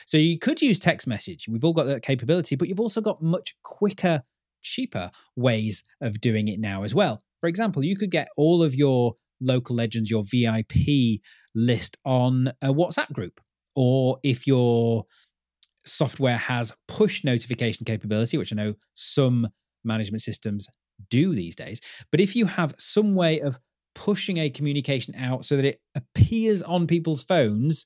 So 0.05 0.17
you 0.17 0.37
could 0.39 0.61
use 0.61 0.79
text 0.79 1.07
message. 1.07 1.47
We've 1.49 1.65
all 1.65 1.73
got 1.73 1.87
that 1.87 2.03
capability, 2.03 2.55
but 2.55 2.69
you've 2.69 2.79
also 2.79 3.01
got 3.01 3.21
much 3.21 3.55
quicker 3.63 4.21
cheaper 4.65 5.11
ways 5.35 5.83
of 6.01 6.19
doing 6.19 6.47
it 6.47 6.59
now 6.59 6.83
as 6.83 6.93
well. 6.93 7.21
For 7.39 7.47
example, 7.47 7.83
you 7.83 7.95
could 7.95 8.11
get 8.11 8.27
all 8.35 8.63
of 8.63 8.75
your 8.75 9.13
local 9.39 9.75
legends, 9.75 10.09
your 10.09 10.23
VIP 10.23 11.21
list 11.53 11.97
on 12.05 12.51
a 12.61 12.73
WhatsApp 12.73 13.13
group. 13.13 13.39
Or 13.75 14.17
if 14.23 14.47
your 14.47 15.05
software 15.85 16.37
has 16.37 16.73
push 16.87 17.23
notification 17.23 17.85
capability, 17.85 18.37
which 18.37 18.51
I 18.51 18.55
know 18.55 18.73
some 18.95 19.47
management 19.83 20.21
systems 20.21 20.67
do 21.09 21.35
these 21.35 21.55
days, 21.55 21.81
but 22.11 22.19
if 22.19 22.35
you 22.35 22.45
have 22.45 22.73
some 22.79 23.15
way 23.15 23.41
of 23.41 23.59
pushing 23.93 24.37
a 24.37 24.49
communication 24.49 25.13
out 25.15 25.45
so 25.45 25.55
that 25.55 25.65
it 25.65 25.81
appears 25.93 26.61
on 26.61 26.87
people's 26.87 27.23
phones 27.23 27.85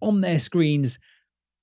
on 0.00 0.20
their 0.20 0.38
screens 0.38 0.98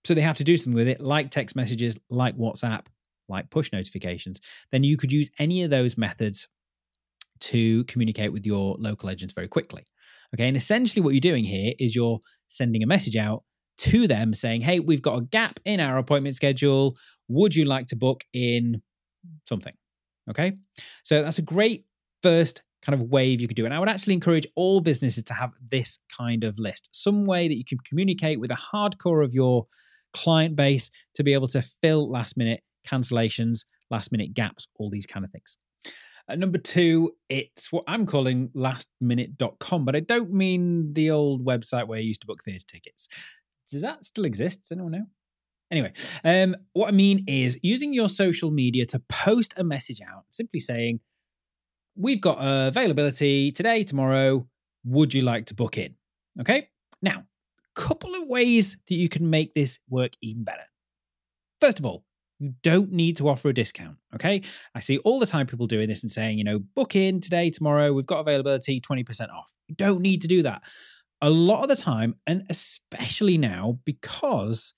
so 0.04 0.13
they 0.13 0.21
have 0.21 0.38
to 0.38 0.43
do 0.43 0.58
something 0.58 0.73
with 0.73 0.88
it 0.88 0.99
like 0.99 1.32
text 1.32 1.56
messages 1.56 1.97
like 2.10 2.38
whatsapp 2.38 2.86
like 3.27 3.49
push 3.49 3.71
notifications, 3.71 4.39
then 4.71 4.83
you 4.83 4.97
could 4.97 5.11
use 5.11 5.29
any 5.39 5.63
of 5.63 5.69
those 5.69 5.97
methods 5.97 6.47
to 7.39 7.83
communicate 7.85 8.31
with 8.31 8.45
your 8.45 8.75
local 8.79 9.07
legends 9.07 9.33
very 9.33 9.47
quickly. 9.47 9.85
Okay. 10.33 10.47
And 10.47 10.57
essentially, 10.57 11.01
what 11.01 11.13
you're 11.13 11.19
doing 11.19 11.45
here 11.45 11.73
is 11.79 11.95
you're 11.95 12.19
sending 12.47 12.83
a 12.83 12.88
message 12.88 13.15
out 13.15 13.43
to 13.77 14.07
them 14.07 14.33
saying, 14.33 14.61
Hey, 14.61 14.79
we've 14.79 15.01
got 15.01 15.17
a 15.17 15.21
gap 15.21 15.59
in 15.65 15.79
our 15.79 15.97
appointment 15.97 16.35
schedule. 16.35 16.95
Would 17.27 17.55
you 17.55 17.65
like 17.65 17.88
to 17.88 17.95
book 17.95 18.23
in 18.33 18.81
something? 19.47 19.73
Okay. 20.29 20.53
So 21.03 21.21
that's 21.21 21.38
a 21.38 21.43
great 21.43 21.85
first 22.23 22.63
kind 22.81 22.99
of 22.99 23.09
wave 23.09 23.41
you 23.41 23.47
could 23.47 23.57
do. 23.57 23.65
And 23.65 23.73
I 23.73 23.79
would 23.79 23.89
actually 23.89 24.13
encourage 24.13 24.47
all 24.55 24.79
businesses 24.79 25.23
to 25.23 25.33
have 25.33 25.53
this 25.69 25.99
kind 26.15 26.43
of 26.43 26.59
list, 26.59 26.89
some 26.93 27.25
way 27.25 27.47
that 27.47 27.57
you 27.57 27.65
can 27.65 27.79
communicate 27.79 28.39
with 28.39 28.51
a 28.51 28.55
hardcore 28.73 29.23
of 29.23 29.33
your 29.33 29.65
client 30.13 30.55
base 30.55 30.91
to 31.15 31.23
be 31.23 31.33
able 31.33 31.47
to 31.47 31.61
fill 31.61 32.09
last 32.09 32.38
minute 32.38 32.61
cancellations, 32.86 33.65
last 33.89 34.12
minute 34.12 34.34
gaps, 34.34 34.67
all 34.78 34.89
these 34.89 35.06
kind 35.06 35.26
of 35.26 35.32
things. 35.32 35.58
At 36.28 36.39
number 36.39 36.58
two, 36.58 37.13
it's 37.30 37.71
what 37.71 37.84
I'm 37.88 38.06
calling 38.06 38.50
lastminute.com, 38.56 39.86
but 39.86 39.95
I 39.95 40.00
don't 40.00 40.34
mean 40.34 40.93
the 40.93 41.12
old 41.12 41.45
website 41.45 41.88
where 41.88 42.00
you 42.00 42.08
used 42.08 42.21
to 42.21 42.28
book 42.28 42.43
theatre 42.43 42.65
tickets. 42.67 43.08
Does 43.69 43.82
that 43.82 44.06
still 44.06 44.26
exist? 44.26 44.63
Does 44.63 44.71
anyone 44.71 44.91
know? 44.91 45.06
Anyway, 45.71 45.93
um, 46.24 46.56
what 46.74 46.88
I 46.88 46.91
mean 46.91 47.26
is 47.28 47.60
using 47.62 47.93
your 47.93 48.10
social 48.10 48.52
media 48.52 48.86
to 48.88 49.00
post 49.10 49.54
a 49.58 49.63
message 49.63 50.02
out, 50.02 50.26
simply 50.30 50.60
saying, 50.60 51.00
We've 51.98 52.19
got 52.19 52.39
availability 52.39 53.52
today, 53.52 53.84
tomorrow. 53.86 54.48
Would 54.84 55.13
you 55.13 55.21
like 55.21 55.45
to 55.48 55.54
book 55.54 55.78
in? 55.78 55.95
Okay. 56.41 56.69
Now, 57.02 57.19
a 57.19 57.80
couple 57.80 58.15
of 58.15 58.28
ways 58.28 58.78
that 58.88 58.95
you 58.95 59.08
can 59.08 59.30
make 59.30 59.54
this 59.54 59.80
work 59.89 60.12
even 60.21 60.43
better. 60.43 60.65
First 61.62 61.80
of 61.80 61.86
all, 61.86 62.04
you 62.39 62.54
don't 62.63 62.91
need 62.91 63.17
to 63.17 63.30
offer 63.30 63.50
a 63.50 63.54
discount. 63.54 63.98
Okay. 64.13 64.41
I 64.74 64.80
see 64.80 64.98
all 65.00 65.19
the 65.19 65.26
time 65.26 65.48
people 65.48 65.67
doing 65.67 65.88
this 65.88 66.04
and 66.04 66.12
saying, 66.12 66.38
you 66.38 66.43
know, 66.43 66.60
book 66.60 66.95
in 66.95 67.21
today, 67.21 67.50
tomorrow, 67.50 67.93
we've 67.93 68.06
got 68.06 68.19
availability 68.19 68.82
20% 68.82 69.30
off. 69.30 69.52
You 69.67 69.76
don't 69.76 70.02
need 70.02 70.21
to 70.21 70.28
do 70.28 70.43
that. 70.43 70.63
A 71.21 71.30
lot 71.30 71.63
of 71.63 71.69
the 71.69 71.76
time, 71.76 72.15
and 72.28 72.45
especially 72.50 73.38
now, 73.38 73.80
because 73.86 74.74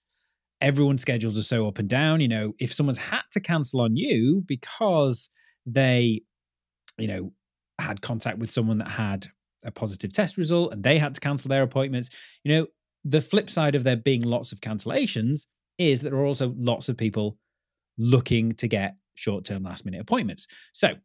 everyone's 0.62 1.02
schedules 1.02 1.38
are 1.38 1.44
so 1.44 1.68
up 1.68 1.80
and 1.80 1.90
down, 1.90 2.22
you 2.22 2.28
know, 2.28 2.54
if 2.60 2.74
someone's 2.74 2.98
had 2.98 3.24
to 3.32 3.40
cancel 3.40 3.82
on 3.82 3.96
you 3.96 4.44
because 4.46 5.30
they, 5.66 6.22
you 6.98 7.08
know, 7.08 7.34
had 7.80 8.02
contact 8.02 8.38
with 8.38 8.52
someone 8.52 8.78
that 8.78 8.88
had 8.88 9.28
a 9.64 9.72
positive 9.72 10.14
test 10.14 10.38
result 10.38 10.74
and 10.74 10.84
they 10.84 11.00
had 11.00 11.16
to 11.16 11.20
cancel 11.20 11.50
their 11.50 11.64
appointments, 11.64 12.10
you 12.44 12.56
know, 12.56 12.68
the 13.04 13.22
flip 13.22 13.50
side 13.50 13.76
of 13.76 13.84
there 13.84 13.96
being 13.96 14.22
lots 14.22 14.52
of 14.52 14.62
cancellations 14.62 15.48
is 15.78 16.02
that 16.02 16.10
there 16.12 16.20
are 16.20 16.26
also 16.26 16.54
lots 16.58 16.90
of 16.90 16.98
people 16.98 17.38
looking 17.98 18.54
to 18.54 18.68
get 18.68 18.96
short 19.16 19.46
term 19.46 19.64
last 19.64 19.86
minute 19.86 20.02
appointments. 20.02 20.48
So, 20.74 20.96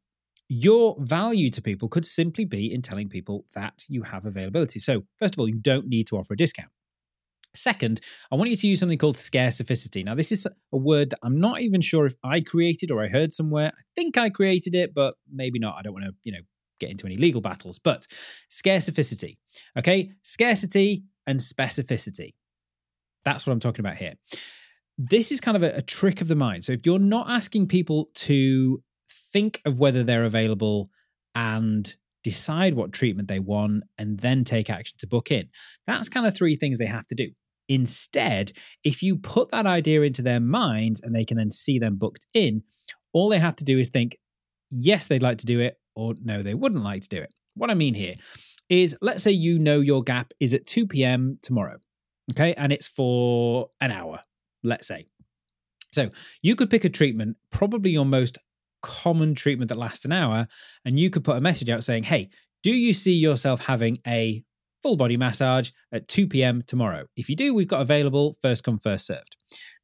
your 0.49 0.97
value 0.99 1.49
to 1.49 1.63
people 1.63 1.89
could 1.89 2.05
simply 2.05 2.45
be 2.45 2.73
in 2.73 2.83
telling 2.83 3.09
people 3.09 3.47
that 3.55 3.85
you 3.89 4.03
have 4.03 4.27
availability. 4.27 4.81
So, 4.81 5.05
first 5.19 5.35
of 5.35 5.41
all, 5.41 5.49
you 5.49 5.59
don't 5.59 5.87
need 5.87 6.07
to 6.09 6.19
offer 6.19 6.35
a 6.35 6.37
discount. 6.37 6.69
Second, 7.55 8.01
I 8.31 8.37
want 8.37 8.51
you 8.51 8.57
to 8.57 8.67
use 8.67 8.81
something 8.81 8.99
called 8.99 9.17
scarcificity. 9.17 10.05
Now, 10.05 10.15
this 10.15 10.33
is 10.33 10.47
a 10.47 10.77
word 10.77 11.11
that 11.11 11.19
I'm 11.23 11.39
not 11.39 11.61
even 11.61 11.81
sure 11.81 12.07
if 12.07 12.15
I 12.25 12.41
created 12.41 12.91
or 12.91 13.03
I 13.03 13.09
heard 13.09 13.33
somewhere. 13.33 13.69
I 13.69 13.83
think 13.95 14.17
I 14.17 14.31
created 14.31 14.75
it, 14.75 14.95
but 14.95 15.15
maybe 15.31 15.59
not. 15.59 15.77
I 15.79 15.83
don't 15.83 15.93
want 15.93 16.07
to, 16.07 16.15
you 16.25 16.33
know, 16.33 16.41
get 16.81 16.91
into 16.91 17.07
any 17.07 17.17
legal 17.17 17.43
battles. 17.43 17.79
But 17.79 18.07
scarcificity, 18.51 19.37
okay? 19.79 20.13
Scarcity 20.23 21.05
and 21.27 21.41
specificity. 21.41 22.35
That's 23.25 23.47
what 23.47 23.53
I'm 23.53 23.61
talking 23.61 23.85
about 23.85 23.97
here 23.97 24.15
this 24.99 25.33
is 25.33 25.41
kind 25.41 25.57
of 25.57 25.63
a, 25.63 25.77
a 25.77 25.83
trick 25.83 26.21
of 26.21 26.29
the 26.29 26.37
mind. 26.37 26.65
So 26.65 26.73
if 26.73 26.85
you're 26.85 26.99
not 26.99 27.29
asking 27.29 27.69
people 27.69 28.11
to 28.15 28.83
think 29.33 29.61
of 29.65 29.79
whether 29.79 30.03
they're 30.03 30.25
available 30.25 30.91
and 31.35 31.95
decide 32.23 32.75
what 32.75 32.93
treatment 32.93 33.29
they 33.29 33.39
want 33.39 33.85
and 33.99 34.21
then 34.21 34.45
take 34.45 34.71
action 34.71 34.97
to 34.99 35.07
book 35.07 35.31
in, 35.31 35.49
that's 35.87 36.09
kind 36.09 36.27
of 36.27 36.37
three 36.37 36.57
things 36.57 36.79
they 36.79 36.87
have 36.87 37.07
to 37.09 37.15
do. 37.15 37.31
Instead, 37.69 38.53
if 38.85 39.03
you 39.03 39.17
put 39.17 39.51
that 39.51 39.67
idea 39.67 40.03
into 40.03 40.23
their 40.23 40.41
minds 40.41 41.01
and 41.01 41.15
they 41.15 41.25
can 41.25 41.37
then 41.37 41.51
see 41.51 41.79
them 41.79 41.97
booked 41.97 42.27
in, 42.35 42.63
all 43.13 43.29
they 43.29 43.39
have 43.39 43.57
to 43.57 43.65
do 43.65 43.79
is 43.79 43.89
think, 43.89 44.19
yes, 44.71 45.07
they'd 45.07 45.23
like 45.23 45.39
to 45.39 45.47
do 45.47 45.61
it, 45.61 45.79
or 45.95 46.15
no, 46.23 46.43
they 46.43 46.55
wouldn't 46.55 46.85
like 46.85 47.03
to 47.03 47.09
do 47.09 47.19
it. 47.19 47.33
What 47.55 47.71
I 47.71 47.75
mean 47.75 47.95
here 47.95 48.15
is 48.69 48.97
let's 49.03 49.23
say 49.23 49.31
you 49.31 49.59
know 49.59 49.81
your 49.81 50.03
gap 50.03 50.33
is 50.41 50.55
at 50.55 50.67
2 50.67 50.87
p.m. 50.87 51.39
tomorrow, 51.43 51.79
okay, 52.33 52.55
and 52.55 52.73
it's 52.73 52.89
for 52.89 53.69
an 53.81 53.91
hour 53.91 54.21
let's 54.63 54.87
say. 54.87 55.07
So 55.93 56.11
you 56.43 56.57
could 56.57 56.71
pick 56.71 56.85
a 56.85 56.89
treatment, 56.89 57.37
probably 57.51 57.91
your 57.91 58.07
most 58.07 58.39
common 58.83 59.35
treatment 59.35 59.69
that 59.69 59.79
lasts 59.79 60.05
an 60.05 60.13
hour, 60.13 60.49
and 60.85 60.99
you 60.99 61.11
could 61.11 61.25
put 61.25 61.37
a 61.37 61.41
message 61.41 61.71
out 61.71 61.85
saying, 61.85 62.05
Hey, 62.05 62.31
do 62.63 62.73
you 62.73 62.93
see 62.93 63.15
yourself 63.15 63.67
having 63.67 63.99
a 64.07 64.43
full 64.83 64.97
body 64.97 65.17
massage 65.17 65.71
at 65.93 66.09
2 66.09 66.27
p.m. 66.29 66.63
tomorrow? 66.67 67.07
If 67.17 67.29
you 67.29 67.37
do, 67.37 67.55
we've 67.55 67.69
got 67.69 67.81
available 67.81 68.37
first 68.43 68.65
come, 68.65 68.79
first 68.79 69.07
served. 69.07 69.37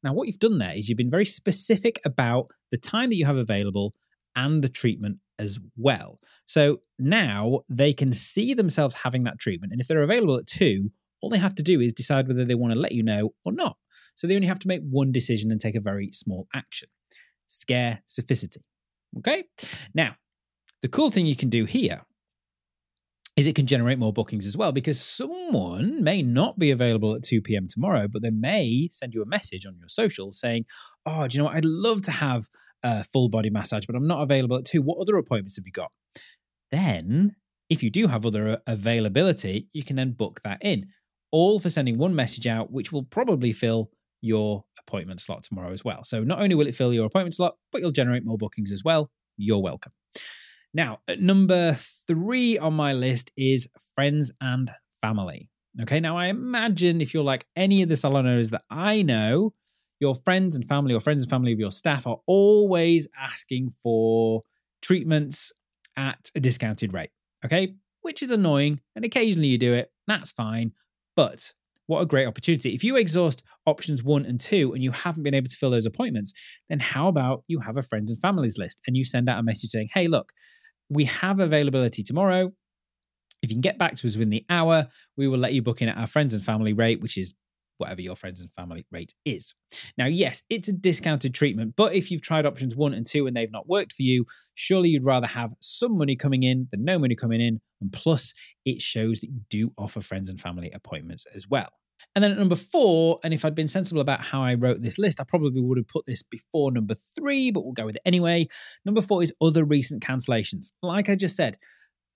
Now, 0.03 0.13
what 0.13 0.27
you've 0.27 0.39
done 0.39 0.57
there 0.57 0.75
is 0.75 0.89
you've 0.89 0.97
been 0.97 1.09
very 1.09 1.25
specific 1.25 1.99
about 2.05 2.47
the 2.71 2.77
time 2.77 3.09
that 3.09 3.15
you 3.15 3.25
have 3.25 3.37
available 3.37 3.93
and 4.35 4.63
the 4.63 4.69
treatment 4.69 5.17
as 5.37 5.59
well. 5.77 6.19
So 6.45 6.81
now 6.97 7.61
they 7.69 7.93
can 7.93 8.13
see 8.13 8.53
themselves 8.53 8.95
having 8.95 9.23
that 9.23 9.39
treatment. 9.39 9.71
And 9.71 9.81
if 9.81 9.87
they're 9.87 10.03
available 10.03 10.37
at 10.37 10.47
2, 10.47 10.91
all 11.21 11.29
they 11.29 11.37
have 11.37 11.55
to 11.55 11.63
do 11.63 11.81
is 11.81 11.93
decide 11.93 12.27
whether 12.27 12.45
they 12.45 12.55
want 12.55 12.73
to 12.73 12.79
let 12.79 12.93
you 12.93 13.03
know 13.03 13.33
or 13.45 13.51
not. 13.51 13.77
So 14.15 14.27
they 14.27 14.35
only 14.35 14.47
have 14.47 14.59
to 14.59 14.67
make 14.67 14.81
one 14.81 15.11
decision 15.11 15.51
and 15.51 15.59
take 15.59 15.75
a 15.75 15.81
very 15.81 16.09
small 16.11 16.47
action. 16.53 16.89
Scarcificity. 17.47 18.59
Okay? 19.17 19.43
Now, 19.93 20.15
the 20.81 20.87
cool 20.87 21.09
thing 21.09 21.25
you 21.25 21.35
can 21.35 21.49
do 21.49 21.65
here 21.65 22.01
is 23.35 23.47
it 23.47 23.55
can 23.55 23.65
generate 23.65 23.97
more 23.97 24.11
bookings 24.11 24.45
as 24.45 24.57
well 24.57 24.71
because 24.71 24.99
someone 24.99 26.03
may 26.03 26.21
not 26.21 26.59
be 26.59 26.71
available 26.71 27.15
at 27.15 27.23
2 27.23 27.41
p.m. 27.41 27.67
tomorrow, 27.69 28.07
but 28.11 28.21
they 28.21 28.29
may 28.29 28.89
send 28.91 29.13
you 29.13 29.21
a 29.21 29.29
message 29.29 29.65
on 29.65 29.77
your 29.77 29.87
social 29.87 30.31
saying, 30.31 30.65
Oh, 31.05 31.27
do 31.27 31.35
you 31.35 31.39
know 31.39 31.45
what? 31.45 31.55
I'd 31.55 31.65
love 31.65 32.01
to 32.03 32.11
have 32.11 32.47
a 32.83 33.03
full 33.03 33.29
body 33.29 33.49
massage, 33.49 33.85
but 33.85 33.95
I'm 33.95 34.07
not 34.07 34.21
available 34.21 34.57
at 34.57 34.65
2. 34.65 34.81
What 34.81 34.99
other 35.01 35.17
appointments 35.17 35.55
have 35.55 35.65
you 35.65 35.71
got? 35.71 35.91
Then, 36.71 37.35
if 37.69 37.83
you 37.83 37.89
do 37.89 38.07
have 38.07 38.25
other 38.25 38.59
availability, 38.67 39.69
you 39.73 39.83
can 39.83 39.95
then 39.95 40.11
book 40.11 40.41
that 40.43 40.59
in 40.61 40.87
all 41.31 41.59
for 41.59 41.69
sending 41.69 41.97
one 41.97 42.15
message 42.15 42.47
out, 42.47 42.71
which 42.71 42.91
will 42.91 43.03
probably 43.03 43.51
fill 43.51 43.89
your 44.21 44.65
appointment 44.79 45.21
slot 45.21 45.43
tomorrow 45.43 45.71
as 45.71 45.85
well. 45.85 46.03
So 46.03 46.23
not 46.23 46.41
only 46.41 46.55
will 46.55 46.67
it 46.67 46.75
fill 46.75 46.93
your 46.93 47.05
appointment 47.05 47.35
slot, 47.35 47.55
but 47.71 47.81
you'll 47.81 47.91
generate 47.91 48.25
more 48.25 48.37
bookings 48.37 48.71
as 48.71 48.83
well. 48.83 49.09
You're 49.37 49.61
welcome. 49.61 49.93
Now, 50.73 50.99
at 51.07 51.21
number 51.21 51.77
three 52.07 52.57
on 52.57 52.73
my 52.73 52.93
list 52.93 53.31
is 53.37 53.67
friends 53.95 54.31
and 54.41 54.71
family. 55.01 55.49
Okay, 55.81 55.99
now 55.99 56.17
I 56.17 56.27
imagine 56.27 57.01
if 57.01 57.13
you're 57.13 57.23
like 57.23 57.45
any 57.55 57.81
of 57.81 57.89
the 57.89 57.95
salon 57.95 58.27
owners 58.27 58.49
that 58.49 58.63
I 58.69 59.01
know, 59.01 59.53
your 59.99 60.15
friends 60.15 60.55
and 60.55 60.65
family 60.65 60.93
or 60.93 60.99
friends 60.99 61.21
and 61.21 61.29
family 61.29 61.53
of 61.53 61.59
your 61.59 61.71
staff 61.71 62.07
are 62.07 62.19
always 62.25 63.07
asking 63.19 63.71
for 63.81 64.43
treatments 64.81 65.51
at 65.95 66.29
a 66.35 66.39
discounted 66.39 66.93
rate. 66.93 67.11
Okay, 67.45 67.75
which 68.01 68.21
is 68.21 68.31
annoying. 68.31 68.79
And 68.95 69.05
occasionally 69.05 69.47
you 69.49 69.57
do 69.57 69.73
it, 69.73 69.91
that's 70.07 70.31
fine. 70.31 70.73
But 71.19 71.51
what 71.87 71.99
a 71.99 72.05
great 72.05 72.27
opportunity. 72.27 72.73
If 72.73 72.81
you 72.81 72.95
exhaust 72.95 73.43
options 73.65 74.01
one 74.01 74.25
and 74.25 74.39
two 74.39 74.71
and 74.73 74.81
you 74.81 74.91
haven't 74.91 75.23
been 75.23 75.33
able 75.33 75.49
to 75.49 75.55
fill 75.57 75.69
those 75.69 75.85
appointments, 75.85 76.31
then 76.69 76.79
how 76.79 77.09
about 77.09 77.43
you 77.47 77.59
have 77.59 77.75
a 77.75 77.81
friends 77.81 78.09
and 78.09 78.21
families 78.21 78.57
list 78.57 78.79
and 78.87 78.95
you 78.95 79.03
send 79.03 79.27
out 79.27 79.37
a 79.37 79.43
message 79.43 79.71
saying, 79.71 79.89
hey, 79.93 80.07
look, 80.07 80.31
we 80.87 81.03
have 81.03 81.41
availability 81.41 82.03
tomorrow. 82.03 82.53
If 83.41 83.49
you 83.49 83.55
can 83.55 83.59
get 83.59 83.77
back 83.77 83.95
to 83.95 84.07
us 84.07 84.15
within 84.15 84.29
the 84.29 84.45
hour, 84.49 84.87
we 85.17 85.27
will 85.27 85.39
let 85.39 85.51
you 85.51 85.61
book 85.61 85.81
in 85.81 85.89
at 85.89 85.97
our 85.97 86.07
friends 86.07 86.33
and 86.33 86.41
family 86.41 86.71
rate, 86.71 87.01
which 87.01 87.17
is 87.17 87.33
whatever 87.79 88.01
your 88.01 88.15
friends 88.15 88.41
and 88.41 88.51
family 88.53 88.85
rate 88.91 89.13
is. 89.25 89.55
Now, 89.97 90.05
yes, 90.05 90.43
it's 90.49 90.67
a 90.67 90.73
discounted 90.73 91.33
treatment, 91.33 91.73
but 91.75 91.93
if 91.93 92.11
you've 92.11 92.21
tried 92.21 92.45
options 92.45 92.75
one 92.75 92.93
and 92.93 93.05
two 93.05 93.27
and 93.27 93.35
they've 93.35 93.51
not 93.51 93.67
worked 93.67 93.93
for 93.93 94.03
you, 94.03 94.25
surely 94.53 94.89
you'd 94.89 95.05
rather 95.05 95.27
have 95.27 95.53
some 95.59 95.97
money 95.97 96.15
coming 96.15 96.43
in 96.43 96.67
than 96.71 96.85
no 96.85 96.99
money 96.99 97.15
coming 97.15 97.41
in. 97.41 97.59
And 97.81 97.91
plus, 97.91 98.33
it 98.65 98.81
shows 98.81 99.21
that 99.21 99.29
you 99.29 99.41
do 99.49 99.71
offer 99.77 100.01
friends 100.01 100.29
and 100.29 100.39
family 100.39 100.69
appointments 100.71 101.25
as 101.33 101.47
well. 101.47 101.69
And 102.15 102.23
then 102.23 102.31
at 102.31 102.37
number 102.37 102.55
four, 102.55 103.19
and 103.23 103.33
if 103.33 103.43
I'd 103.45 103.55
been 103.55 103.67
sensible 103.67 104.01
about 104.01 104.21
how 104.21 104.41
I 104.41 104.53
wrote 104.55 104.81
this 104.81 104.97
list, 104.97 105.19
I 105.19 105.25
probably 105.25 105.61
would 105.61 105.77
have 105.77 105.87
put 105.87 106.05
this 106.05 106.23
before 106.23 106.71
number 106.71 106.95
three, 106.95 107.51
but 107.51 107.63
we'll 107.63 107.73
go 107.73 107.85
with 107.85 107.95
it 107.95 108.01
anyway. 108.05 108.47
Number 108.85 109.01
four 109.01 109.21
is 109.21 109.33
other 109.41 109.63
recent 109.63 110.03
cancellations. 110.03 110.71
Like 110.81 111.09
I 111.09 111.15
just 111.15 111.35
said, 111.35 111.57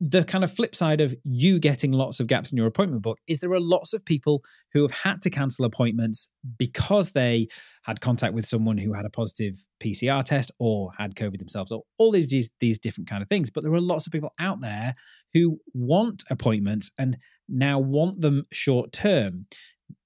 the 0.05 0.25
kind 0.25 0.43
of 0.43 0.51
flip 0.51 0.75
side 0.75 0.99
of 0.99 1.15
you 1.23 1.59
getting 1.59 1.93
lots 1.93 2.19
of 2.19 2.27
gaps 2.27 2.51
in 2.51 2.57
your 2.57 2.67
appointment 2.67 3.01
book 3.01 3.19
is 3.25 3.39
there 3.39 3.53
are 3.53 3.59
lots 3.59 3.93
of 3.93 4.03
people 4.03 4.43
who 4.73 4.81
have 4.81 4.91
had 4.91 5.21
to 5.21 5.29
cancel 5.29 5.63
appointments 5.63 6.27
because 6.57 7.11
they 7.11 7.47
had 7.83 8.01
contact 8.01 8.33
with 8.33 8.45
someone 8.45 8.77
who 8.77 8.91
had 8.91 9.05
a 9.05 9.09
positive 9.09 9.55
PCR 9.81 10.21
test 10.21 10.51
or 10.59 10.91
had 10.97 11.15
COVID 11.15 11.39
themselves, 11.39 11.71
or 11.71 11.83
all 11.97 12.11
these, 12.11 12.29
these, 12.29 12.51
these 12.59 12.77
different 12.77 13.09
kind 13.09 13.23
of 13.23 13.29
things. 13.29 13.49
But 13.49 13.63
there 13.63 13.71
are 13.71 13.79
lots 13.79 14.05
of 14.05 14.11
people 14.11 14.33
out 14.39 14.59
there 14.59 14.95
who 15.33 15.61
want 15.73 16.23
appointments 16.29 16.91
and 16.97 17.17
now 17.47 17.79
want 17.79 18.19
them 18.19 18.45
short 18.51 18.91
term 18.91 19.45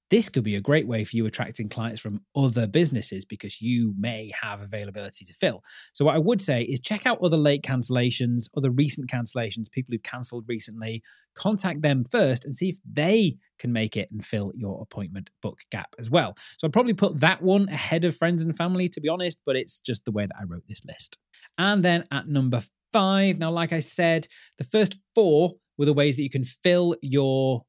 this 0.10 0.30
could 0.30 0.44
be 0.44 0.56
a 0.56 0.62
great 0.62 0.88
way 0.88 1.04
for 1.04 1.16
you 1.16 1.26
attracting 1.26 1.70
clients 1.70 2.02
from 2.02 2.22
other 2.36 2.68
businesses 2.68 3.26
because 3.26 3.62
you 3.62 3.94
may 3.98 4.32
have 4.42 4.62
availability 4.62 5.26
to 5.26 5.34
fill. 5.34 5.62
So, 5.94 6.06
what 6.06 6.16
I 6.16 6.20
would 6.20 6.42
say 6.42 6.64
is 6.64 6.80
check 6.80 7.06
out 7.06 7.20
other 7.22 7.38
late 7.38 7.64
cancellations, 7.64 8.50
other 8.56 8.72
recent 8.72 9.10
cancellations, 9.10 9.72
people 9.72 9.92
who've 9.92 10.04
cancelled 10.04 10.46
recently. 10.48 11.04
Contact 11.36 11.82
them 11.82 12.04
first 12.10 12.46
and 12.46 12.56
see 12.56 12.70
if 12.70 12.78
they 12.92 13.36
can 13.60 13.72
make 13.72 13.96
it 13.96 14.10
and 14.12 14.26
fill 14.26 14.52
your 14.56 14.82
appointment 14.82 15.30
book 15.42 15.60
gap 15.72 15.94
as 16.00 16.10
well. 16.10 16.34
So, 16.58 16.68
I'd 16.68 16.74
probably 16.74 16.94
put 16.94 17.20
that 17.20 17.42
one 17.42 17.70
ahead 17.70 18.06
of 18.06 18.16
friends 18.16 18.44
and 18.44 18.56
family, 18.56 18.88
to 18.90 19.02
be 19.02 19.10
honest, 19.10 19.40
but 19.46 19.56
it's 19.56 19.80
just 19.80 20.06
the 20.06 20.12
way 20.12 20.26
that 20.26 20.36
I 20.40 20.44
wrote 20.46 20.68
this 20.68 20.86
list. 20.86 21.18
And 21.58 21.84
then 21.84 22.06
at 22.12 22.28
number 22.28 22.64
five. 22.94 23.38
Now, 23.38 23.52
like 23.52 23.74
I 23.74 23.80
said, 23.80 24.28
the 24.58 24.64
first 24.64 24.98
four 25.14 25.56
were 25.78 25.86
the 25.86 25.94
ways 25.94 26.16
that 26.16 26.24
you 26.24 26.30
can 26.30 26.46
fill 26.46 26.96
your 27.02 27.64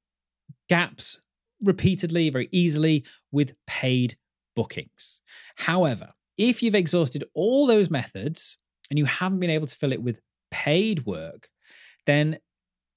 gaps 0.69 1.19
repeatedly, 1.63 2.31
very 2.31 2.49
easily 2.53 3.05
with 3.33 3.55
paid 3.67 4.17
bookings. 4.55 5.21
However, 5.57 6.11
if 6.37 6.63
you've 6.63 6.75
exhausted 6.75 7.25
all 7.35 7.67
those 7.67 7.91
methods 7.91 8.59
and 8.91 8.99
you 8.99 9.05
haven't 9.05 9.41
been 9.41 9.51
able 9.51 9.67
to 9.67 9.75
fill 9.75 9.93
it 9.93 10.03
with 10.03 10.21
paid 10.51 11.05
work, 11.05 11.49
then 12.07 12.39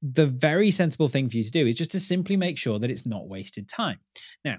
the 0.02 0.26
very 0.26 0.72
sensible 0.72 1.08
thing 1.08 1.30
for 1.30 1.38
you 1.38 1.44
to 1.44 1.52
do 1.52 1.68
is 1.68 1.76
just 1.76 1.92
to 1.92 2.00
simply 2.00 2.36
make 2.36 2.58
sure 2.58 2.80
that 2.80 2.90
it's 2.90 3.06
not 3.06 3.28
wasted 3.28 3.68
time. 3.68 4.00
Now, 4.44 4.58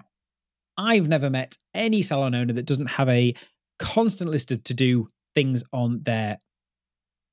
I've 0.77 1.09
never 1.09 1.31
met 1.31 1.57
any 1.75 2.03
salon 2.03 2.35
owner 2.35 2.53
that 2.53 2.67
doesn't 2.67 2.91
have 2.91 3.09
a 3.09 3.35
constant 3.79 4.31
list 4.31 4.53
of 4.53 4.63
to 4.65 4.75
do 4.75 5.09
things 5.35 5.63
on 5.73 6.03
their 6.03 6.39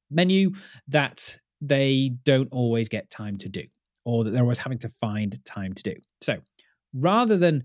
menu 0.09 0.51
that 0.87 1.37
they 1.61 2.11
don't 2.23 2.49
always 2.51 2.89
get 2.89 3.11
time 3.11 3.37
to 3.37 3.49
do 3.49 3.63
or 4.05 4.23
that 4.23 4.31
they're 4.31 4.41
always 4.41 4.59
having 4.59 4.79
to 4.79 4.89
find 4.89 5.43
time 5.45 5.73
to 5.73 5.83
do. 5.83 5.93
So 6.21 6.37
rather 6.93 7.37
than 7.37 7.63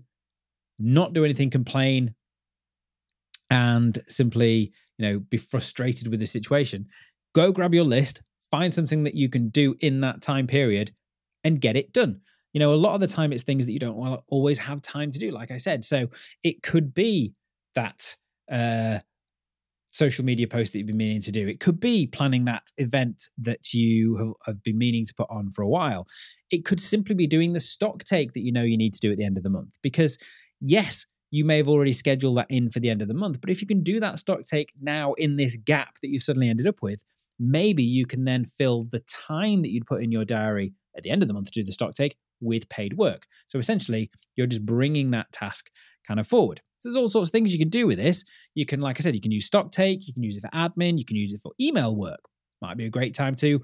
not 0.79 1.13
do 1.13 1.23
anything, 1.23 1.49
complain, 1.49 2.15
and 3.49 3.99
simply, 4.07 4.71
you 4.97 5.05
know, 5.07 5.19
be 5.19 5.37
frustrated 5.37 6.07
with 6.07 6.19
the 6.19 6.25
situation, 6.25 6.87
go 7.33 7.51
grab 7.51 7.73
your 7.73 7.83
list, 7.83 8.21
find 8.51 8.73
something 8.73 9.03
that 9.03 9.15
you 9.15 9.29
can 9.29 9.49
do 9.49 9.75
in 9.79 9.99
that 10.01 10.21
time 10.21 10.47
period 10.47 10.93
and 11.43 11.61
get 11.61 11.75
it 11.75 11.93
done. 11.93 12.21
You 12.53 12.59
know, 12.59 12.73
a 12.73 12.75
lot 12.75 12.95
of 12.95 13.01
the 13.01 13.07
time 13.07 13.33
it's 13.33 13.43
things 13.43 13.65
that 13.65 13.73
you 13.73 13.79
don't 13.79 14.21
always 14.27 14.57
have 14.59 14.81
time 14.81 15.11
to 15.11 15.19
do, 15.19 15.31
like 15.31 15.51
I 15.51 15.57
said. 15.57 15.83
So 15.83 16.07
it 16.41 16.63
could 16.63 16.93
be 16.93 17.33
that 17.75 18.15
uh, 18.51 18.99
social 19.95 20.25
media 20.25 20.45
post 20.45 20.73
that 20.73 20.79
you've 20.79 20.87
been 20.87 20.97
meaning 20.97 21.21
to 21.21 21.31
do. 21.31 21.47
It 21.47 21.61
could 21.61 21.79
be 21.79 22.05
planning 22.05 22.43
that 22.45 22.67
event 22.77 23.29
that 23.37 23.73
you 23.73 24.35
have 24.45 24.61
been 24.61 24.77
meaning 24.77 25.05
to 25.05 25.13
put 25.13 25.29
on 25.29 25.51
for 25.51 25.61
a 25.61 25.69
while. 25.69 26.05
It 26.51 26.65
could 26.65 26.81
simply 26.81 27.15
be 27.15 27.27
doing 27.27 27.53
the 27.53 27.61
stock 27.61 28.03
take 28.03 28.33
that 28.33 28.43
you 28.43 28.51
know 28.51 28.63
you 28.63 28.77
need 28.77 28.93
to 28.93 28.99
do 28.99 29.11
at 29.13 29.17
the 29.17 29.23
end 29.23 29.37
of 29.37 29.43
the 29.43 29.49
month. 29.49 29.77
Because, 29.81 30.17
yes, 30.59 31.05
you 31.31 31.45
may 31.45 31.55
have 31.57 31.69
already 31.69 31.93
scheduled 31.93 32.35
that 32.37 32.47
in 32.49 32.69
for 32.69 32.81
the 32.81 32.89
end 32.89 33.01
of 33.01 33.07
the 33.07 33.13
month, 33.13 33.39
but 33.39 33.49
if 33.49 33.61
you 33.61 33.67
can 33.67 33.83
do 33.83 34.01
that 34.01 34.19
stock 34.19 34.41
take 34.43 34.73
now 34.81 35.13
in 35.13 35.37
this 35.37 35.55
gap 35.55 35.95
that 36.01 36.09
you've 36.09 36.23
suddenly 36.23 36.49
ended 36.49 36.67
up 36.67 36.81
with, 36.81 37.05
maybe 37.39 37.83
you 37.83 38.05
can 38.05 38.25
then 38.25 38.43
fill 38.43 38.83
the 38.83 39.03
time 39.27 39.61
that 39.61 39.71
you'd 39.71 39.87
put 39.87 40.03
in 40.03 40.11
your 40.11 40.25
diary 40.25 40.73
at 40.97 41.03
the 41.03 41.09
end 41.09 41.21
of 41.21 41.29
the 41.29 41.33
month 41.33 41.51
to 41.51 41.61
do 41.61 41.63
the 41.63 41.71
stock 41.71 41.93
take 41.93 42.17
with 42.41 42.67
paid 42.67 42.97
work. 42.97 43.27
So 43.47 43.59
essentially, 43.59 44.11
you're 44.35 44.47
just 44.47 44.65
bringing 44.65 45.11
that 45.11 45.31
task 45.31 45.71
kind 46.05 46.19
of 46.19 46.27
forward. 46.27 46.61
So 46.85 46.89
there's 46.89 46.97
all 46.97 47.09
sorts 47.09 47.29
of 47.29 47.31
things 47.31 47.51
you 47.51 47.57
can 47.57 47.69
do 47.69 47.87
with 47.87 47.97
this. 47.97 48.23
You 48.53 48.63
can, 48.63 48.79
like 48.79 48.99
I 48.99 49.01
said, 49.01 49.15
you 49.15 49.21
can 49.21 49.31
use 49.31 49.47
stock 49.47 49.71
take, 49.71 50.05
you 50.05 50.13
can 50.13 50.21
use 50.21 50.37
it 50.37 50.41
for 50.41 50.49
admin, 50.49 50.99
you 50.99 51.05
can 51.05 51.17
use 51.17 51.33
it 51.33 51.39
for 51.41 51.51
email 51.59 51.95
work. 51.95 52.19
Might 52.61 52.77
be 52.77 52.85
a 52.85 52.91
great 52.91 53.15
time 53.15 53.33
to 53.37 53.63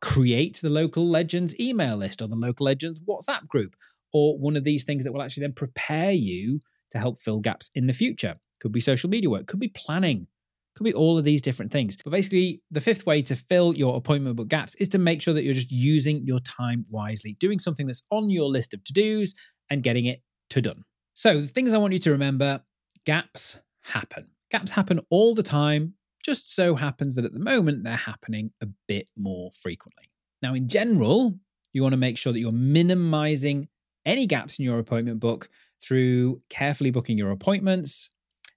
create 0.00 0.60
the 0.62 0.70
local 0.70 1.04
legends 1.04 1.58
email 1.58 1.96
list 1.96 2.22
or 2.22 2.28
the 2.28 2.36
local 2.36 2.66
legends 2.66 3.00
WhatsApp 3.00 3.48
group 3.48 3.74
or 4.12 4.38
one 4.38 4.54
of 4.54 4.62
these 4.62 4.84
things 4.84 5.02
that 5.02 5.12
will 5.12 5.20
actually 5.20 5.40
then 5.40 5.52
prepare 5.52 6.12
you 6.12 6.60
to 6.90 6.98
help 7.00 7.18
fill 7.18 7.40
gaps 7.40 7.70
in 7.74 7.88
the 7.88 7.92
future. 7.92 8.36
Could 8.60 8.70
be 8.70 8.80
social 8.80 9.10
media 9.10 9.28
work, 9.28 9.48
could 9.48 9.58
be 9.58 9.72
planning, 9.74 10.28
could 10.76 10.84
be 10.84 10.94
all 10.94 11.18
of 11.18 11.24
these 11.24 11.42
different 11.42 11.72
things. 11.72 11.96
But 11.96 12.12
basically, 12.12 12.62
the 12.70 12.80
fifth 12.80 13.04
way 13.04 13.20
to 13.22 13.34
fill 13.34 13.74
your 13.74 13.96
appointment 13.96 14.36
book 14.36 14.46
gaps 14.46 14.76
is 14.76 14.86
to 14.90 14.98
make 14.98 15.22
sure 15.22 15.34
that 15.34 15.42
you're 15.42 15.54
just 15.54 15.72
using 15.72 16.24
your 16.24 16.38
time 16.38 16.84
wisely, 16.88 17.36
doing 17.40 17.58
something 17.58 17.88
that's 17.88 18.04
on 18.10 18.30
your 18.30 18.48
list 18.48 18.74
of 18.74 18.84
to 18.84 18.92
dos 18.92 19.34
and 19.70 19.82
getting 19.82 20.04
it 20.04 20.22
to 20.50 20.62
done. 20.62 20.84
So, 21.20 21.38
the 21.38 21.46
things 21.48 21.74
I 21.74 21.76
want 21.76 21.92
you 21.92 21.98
to 21.98 22.12
remember 22.12 22.62
gaps 23.04 23.60
happen. 23.82 24.28
Gaps 24.50 24.70
happen 24.70 25.00
all 25.10 25.34
the 25.34 25.42
time. 25.42 25.92
Just 26.24 26.54
so 26.56 26.74
happens 26.74 27.14
that 27.14 27.26
at 27.26 27.34
the 27.34 27.42
moment 27.42 27.84
they're 27.84 27.94
happening 27.94 28.52
a 28.62 28.68
bit 28.88 29.10
more 29.18 29.50
frequently. 29.52 30.04
Now, 30.40 30.54
in 30.54 30.66
general, 30.66 31.34
you 31.74 31.82
want 31.82 31.92
to 31.92 31.98
make 31.98 32.16
sure 32.16 32.32
that 32.32 32.40
you're 32.40 32.52
minimizing 32.52 33.68
any 34.06 34.26
gaps 34.26 34.58
in 34.58 34.64
your 34.64 34.78
appointment 34.78 35.20
book 35.20 35.50
through 35.86 36.40
carefully 36.48 36.90
booking 36.90 37.18
your 37.18 37.32
appointments, 37.32 38.08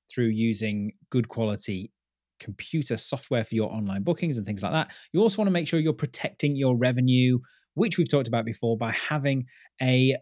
through 0.09 0.27
using 0.27 0.93
good 1.09 1.27
quality 1.27 1.91
computer 2.39 2.95
software 2.95 3.43
for 3.43 3.55
your 3.55 3.73
online 3.73 4.03
bookings 4.03 4.37
and 4.37 4.47
things 4.47 4.63
like 4.63 4.71
that. 4.71 4.93
You 5.11 5.19
also 5.19 5.41
want 5.41 5.47
to 5.47 5.53
make 5.53 5.67
sure 5.67 5.81
you're 5.81 5.91
protecting 5.91 6.55
your 6.55 6.77
revenue, 6.77 7.39
which 7.73 7.97
we've 7.97 8.09
talked 8.09 8.29
about 8.29 8.45
before, 8.45 8.77
by 8.77 8.91
having 8.91 9.47
a 9.81 10.15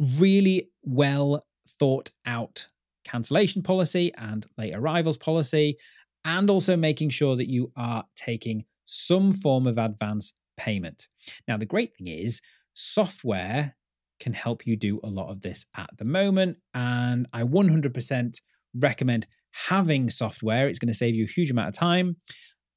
really 0.00 0.68
well 0.82 1.44
thought 1.80 2.10
out 2.26 2.68
cancellation 3.04 3.62
policy 3.62 4.12
and 4.16 4.46
late 4.56 4.74
arrivals 4.76 5.16
policy, 5.16 5.76
and 6.24 6.48
also 6.48 6.76
making 6.76 7.10
sure 7.10 7.34
that 7.34 7.50
you 7.50 7.72
are 7.76 8.04
taking 8.14 8.64
some 8.84 9.32
form 9.32 9.66
of 9.66 9.78
advance 9.78 10.34
payment. 10.56 11.08
Now, 11.48 11.56
the 11.56 11.66
great 11.66 11.96
thing 11.96 12.06
is, 12.06 12.40
software 12.74 13.74
can 14.20 14.34
help 14.34 14.66
you 14.66 14.76
do 14.76 15.00
a 15.02 15.08
lot 15.08 15.30
of 15.30 15.40
this 15.40 15.66
at 15.76 15.90
the 15.98 16.04
moment. 16.04 16.58
And 16.74 17.26
I 17.32 17.42
100% 17.42 18.36
recommend 18.74 19.26
having 19.52 20.10
software. 20.10 20.68
It's 20.68 20.78
going 20.78 20.92
to 20.92 20.94
save 20.94 21.14
you 21.14 21.24
a 21.24 21.28
huge 21.28 21.50
amount 21.50 21.68
of 21.68 21.74
time. 21.74 22.16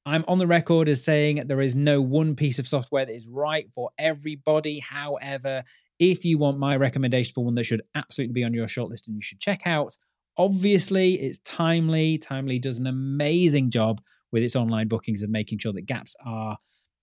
I'm 0.06 0.24
on 0.26 0.38
the 0.38 0.46
record 0.46 0.88
as 0.88 1.04
saying 1.04 1.44
there 1.46 1.60
is 1.60 1.74
no 1.74 2.00
one 2.00 2.34
piece 2.34 2.58
of 2.58 2.66
software 2.66 3.06
that 3.06 3.14
is 3.14 3.28
right 3.30 3.66
for 3.74 3.90
everybody. 3.98 4.78
However, 4.80 5.64
if 5.98 6.24
you 6.24 6.38
want 6.38 6.58
my 6.58 6.76
recommendation 6.76 7.32
for 7.34 7.44
one 7.44 7.54
that 7.54 7.64
should 7.64 7.82
absolutely 7.94 8.32
be 8.32 8.44
on 8.44 8.54
your 8.54 8.66
shortlist 8.66 9.06
and 9.06 9.14
you 9.14 9.22
should 9.22 9.40
check 9.40 9.62
out, 9.66 9.96
obviously 10.36 11.14
it's 11.14 11.38
Timely. 11.44 12.18
Timely 12.18 12.58
does 12.58 12.78
an 12.78 12.86
amazing 12.86 13.70
job 13.70 14.00
with 14.32 14.42
its 14.42 14.56
online 14.56 14.88
bookings 14.88 15.22
of 15.22 15.30
making 15.30 15.58
sure 15.58 15.72
that 15.72 15.86
gaps 15.86 16.16
are, 16.24 16.56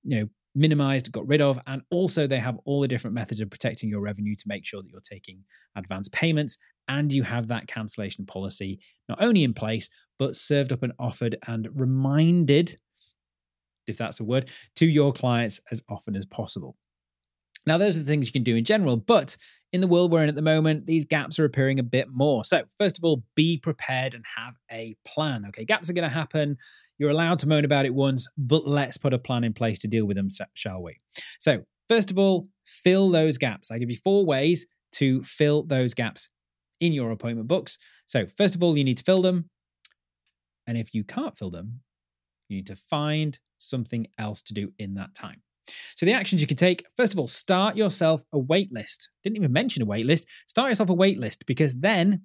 you 0.03 0.19
know, 0.19 0.29
minimized, 0.53 1.11
got 1.13 1.25
rid 1.27 1.41
of, 1.41 1.57
and 1.67 1.81
also 1.91 2.27
they 2.27 2.39
have 2.39 2.59
all 2.65 2.81
the 2.81 2.87
different 2.87 3.13
methods 3.13 3.39
of 3.39 3.49
protecting 3.49 3.89
your 3.89 4.01
revenue 4.01 4.35
to 4.35 4.43
make 4.47 4.65
sure 4.65 4.81
that 4.81 4.89
you're 4.91 4.99
taking 4.99 5.41
advance 5.77 6.09
payments 6.09 6.57
and 6.89 7.13
you 7.13 7.23
have 7.23 7.47
that 7.47 7.67
cancellation 7.67 8.25
policy 8.25 8.79
not 9.07 9.23
only 9.23 9.43
in 9.43 9.53
place, 9.53 9.89
but 10.19 10.35
served 10.35 10.73
up 10.73 10.83
and 10.83 10.91
offered 10.99 11.37
and 11.47 11.69
reminded, 11.73 12.77
if 13.87 13.97
that's 13.97 14.19
a 14.19 14.25
word, 14.25 14.49
to 14.75 14.85
your 14.85 15.13
clients 15.13 15.61
as 15.71 15.81
often 15.89 16.17
as 16.17 16.25
possible. 16.25 16.75
Now, 17.65 17.77
those 17.77 17.95
are 17.95 17.99
the 17.99 18.05
things 18.05 18.25
you 18.25 18.31
can 18.31 18.43
do 18.43 18.55
in 18.55 18.65
general, 18.65 18.97
but 18.97 19.37
in 19.73 19.81
the 19.81 19.87
world 19.87 20.11
we're 20.11 20.23
in 20.23 20.29
at 20.29 20.35
the 20.35 20.41
moment, 20.41 20.85
these 20.85 21.05
gaps 21.05 21.39
are 21.39 21.45
appearing 21.45 21.79
a 21.79 21.83
bit 21.83 22.07
more. 22.09 22.43
So, 22.43 22.63
first 22.77 22.97
of 22.97 23.03
all, 23.03 23.23
be 23.35 23.57
prepared 23.57 24.15
and 24.15 24.25
have 24.37 24.55
a 24.71 24.95
plan. 25.05 25.45
Okay, 25.47 25.63
gaps 25.63 25.89
are 25.89 25.93
going 25.93 26.07
to 26.07 26.13
happen. 26.13 26.57
You're 26.97 27.11
allowed 27.11 27.39
to 27.39 27.47
moan 27.47 27.63
about 27.63 27.85
it 27.85 27.93
once, 27.93 28.27
but 28.37 28.67
let's 28.67 28.97
put 28.97 29.13
a 29.13 29.19
plan 29.19 29.43
in 29.43 29.53
place 29.53 29.79
to 29.79 29.87
deal 29.87 30.05
with 30.05 30.17
them, 30.17 30.27
shall 30.53 30.81
we? 30.81 30.99
So, 31.39 31.63
first 31.87 32.11
of 32.11 32.19
all, 32.19 32.49
fill 32.65 33.09
those 33.11 33.37
gaps. 33.37 33.71
I 33.71 33.77
give 33.77 33.89
you 33.89 33.97
four 33.97 34.25
ways 34.25 34.67
to 34.93 35.21
fill 35.23 35.63
those 35.63 35.93
gaps 35.93 36.29
in 36.79 36.93
your 36.93 37.11
appointment 37.11 37.47
books. 37.47 37.77
So, 38.07 38.25
first 38.37 38.55
of 38.55 38.63
all, 38.63 38.77
you 38.77 38.83
need 38.83 38.97
to 38.97 39.03
fill 39.03 39.21
them. 39.21 39.49
And 40.67 40.77
if 40.77 40.93
you 40.93 41.03
can't 41.03 41.37
fill 41.37 41.49
them, 41.49 41.81
you 42.49 42.57
need 42.57 42.67
to 42.67 42.75
find 42.75 43.39
something 43.57 44.07
else 44.17 44.41
to 44.41 44.53
do 44.53 44.73
in 44.77 44.95
that 44.95 45.15
time. 45.15 45.41
So 45.95 46.05
the 46.05 46.13
actions 46.13 46.41
you 46.41 46.47
can 46.47 46.57
take, 46.57 46.85
first 46.97 47.13
of 47.13 47.19
all, 47.19 47.27
start 47.27 47.75
yourself 47.75 48.23
a 48.33 48.39
wait 48.39 48.71
list. 48.71 49.09
Didn't 49.23 49.37
even 49.37 49.53
mention 49.53 49.83
a 49.83 49.85
wait 49.85 50.05
list. 50.05 50.27
Start 50.47 50.69
yourself 50.69 50.89
a 50.89 50.93
wait 50.93 51.19
list 51.19 51.45
because 51.45 51.79
then 51.79 52.23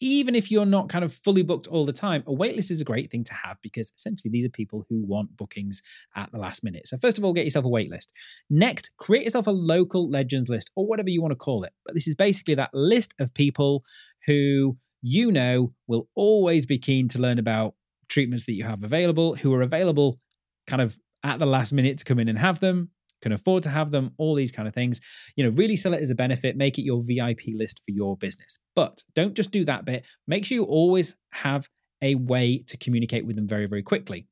even 0.00 0.34
if 0.34 0.50
you're 0.50 0.66
not 0.66 0.88
kind 0.88 1.04
of 1.04 1.12
fully 1.12 1.42
booked 1.42 1.66
all 1.66 1.84
the 1.84 1.92
time, 1.92 2.22
a 2.26 2.32
waitlist 2.32 2.70
is 2.70 2.80
a 2.80 2.84
great 2.84 3.10
thing 3.10 3.24
to 3.24 3.34
have 3.34 3.56
because 3.62 3.92
essentially 3.96 4.30
these 4.30 4.46
are 4.46 4.50
people 4.50 4.84
who 4.88 5.04
want 5.04 5.36
bookings 5.36 5.82
at 6.14 6.30
the 6.30 6.38
last 6.38 6.62
minute. 6.62 6.86
So, 6.86 6.96
first 6.96 7.18
of 7.18 7.24
all, 7.24 7.32
get 7.32 7.44
yourself 7.44 7.64
a 7.64 7.68
waitlist. 7.68 8.08
Next, 8.48 8.90
create 8.96 9.24
yourself 9.24 9.46
a 9.46 9.52
local 9.52 10.08
legends 10.08 10.48
list 10.48 10.70
or 10.76 10.86
whatever 10.86 11.10
you 11.10 11.20
want 11.20 11.32
to 11.32 11.36
call 11.36 11.64
it. 11.64 11.72
But 11.84 11.94
this 11.94 12.06
is 12.06 12.14
basically 12.14 12.54
that 12.54 12.70
list 12.72 13.14
of 13.18 13.34
people 13.34 13.84
who 14.26 14.76
you 15.02 15.32
know 15.32 15.72
will 15.86 16.08
always 16.14 16.66
be 16.66 16.78
keen 16.78 17.08
to 17.08 17.18
learn 17.18 17.38
about 17.38 17.74
treatments 18.08 18.46
that 18.46 18.52
you 18.52 18.64
have 18.64 18.84
available, 18.84 19.34
who 19.34 19.52
are 19.54 19.62
available 19.62 20.20
kind 20.66 20.82
of 20.82 20.98
at 21.24 21.38
the 21.38 21.46
last 21.46 21.72
minute 21.72 21.98
to 21.98 22.04
come 22.04 22.18
in 22.18 22.28
and 22.28 22.38
have 22.38 22.60
them, 22.60 22.90
can 23.20 23.32
afford 23.32 23.62
to 23.64 23.70
have 23.70 23.90
them, 23.90 24.12
all 24.16 24.34
these 24.34 24.52
kind 24.52 24.68
of 24.68 24.74
things. 24.74 25.00
You 25.36 25.44
know, 25.44 25.50
really 25.50 25.76
sell 25.76 25.94
it 25.94 26.00
as 26.00 26.10
a 26.10 26.14
benefit, 26.14 26.56
make 26.56 26.78
it 26.78 26.82
your 26.82 27.02
VIP 27.02 27.40
list 27.54 27.82
for 27.84 27.90
your 27.90 28.16
business. 28.16 28.58
But 28.74 29.02
don't 29.14 29.34
just 29.34 29.50
do 29.50 29.64
that 29.64 29.84
bit. 29.84 30.06
Make 30.26 30.44
sure 30.44 30.56
you 30.56 30.64
always 30.64 31.16
have 31.32 31.68
a 32.00 32.14
way 32.14 32.62
to 32.68 32.76
communicate 32.76 33.26
with 33.26 33.36
them 33.36 33.48
very, 33.48 33.66
very 33.66 33.82
quickly. 33.82 34.28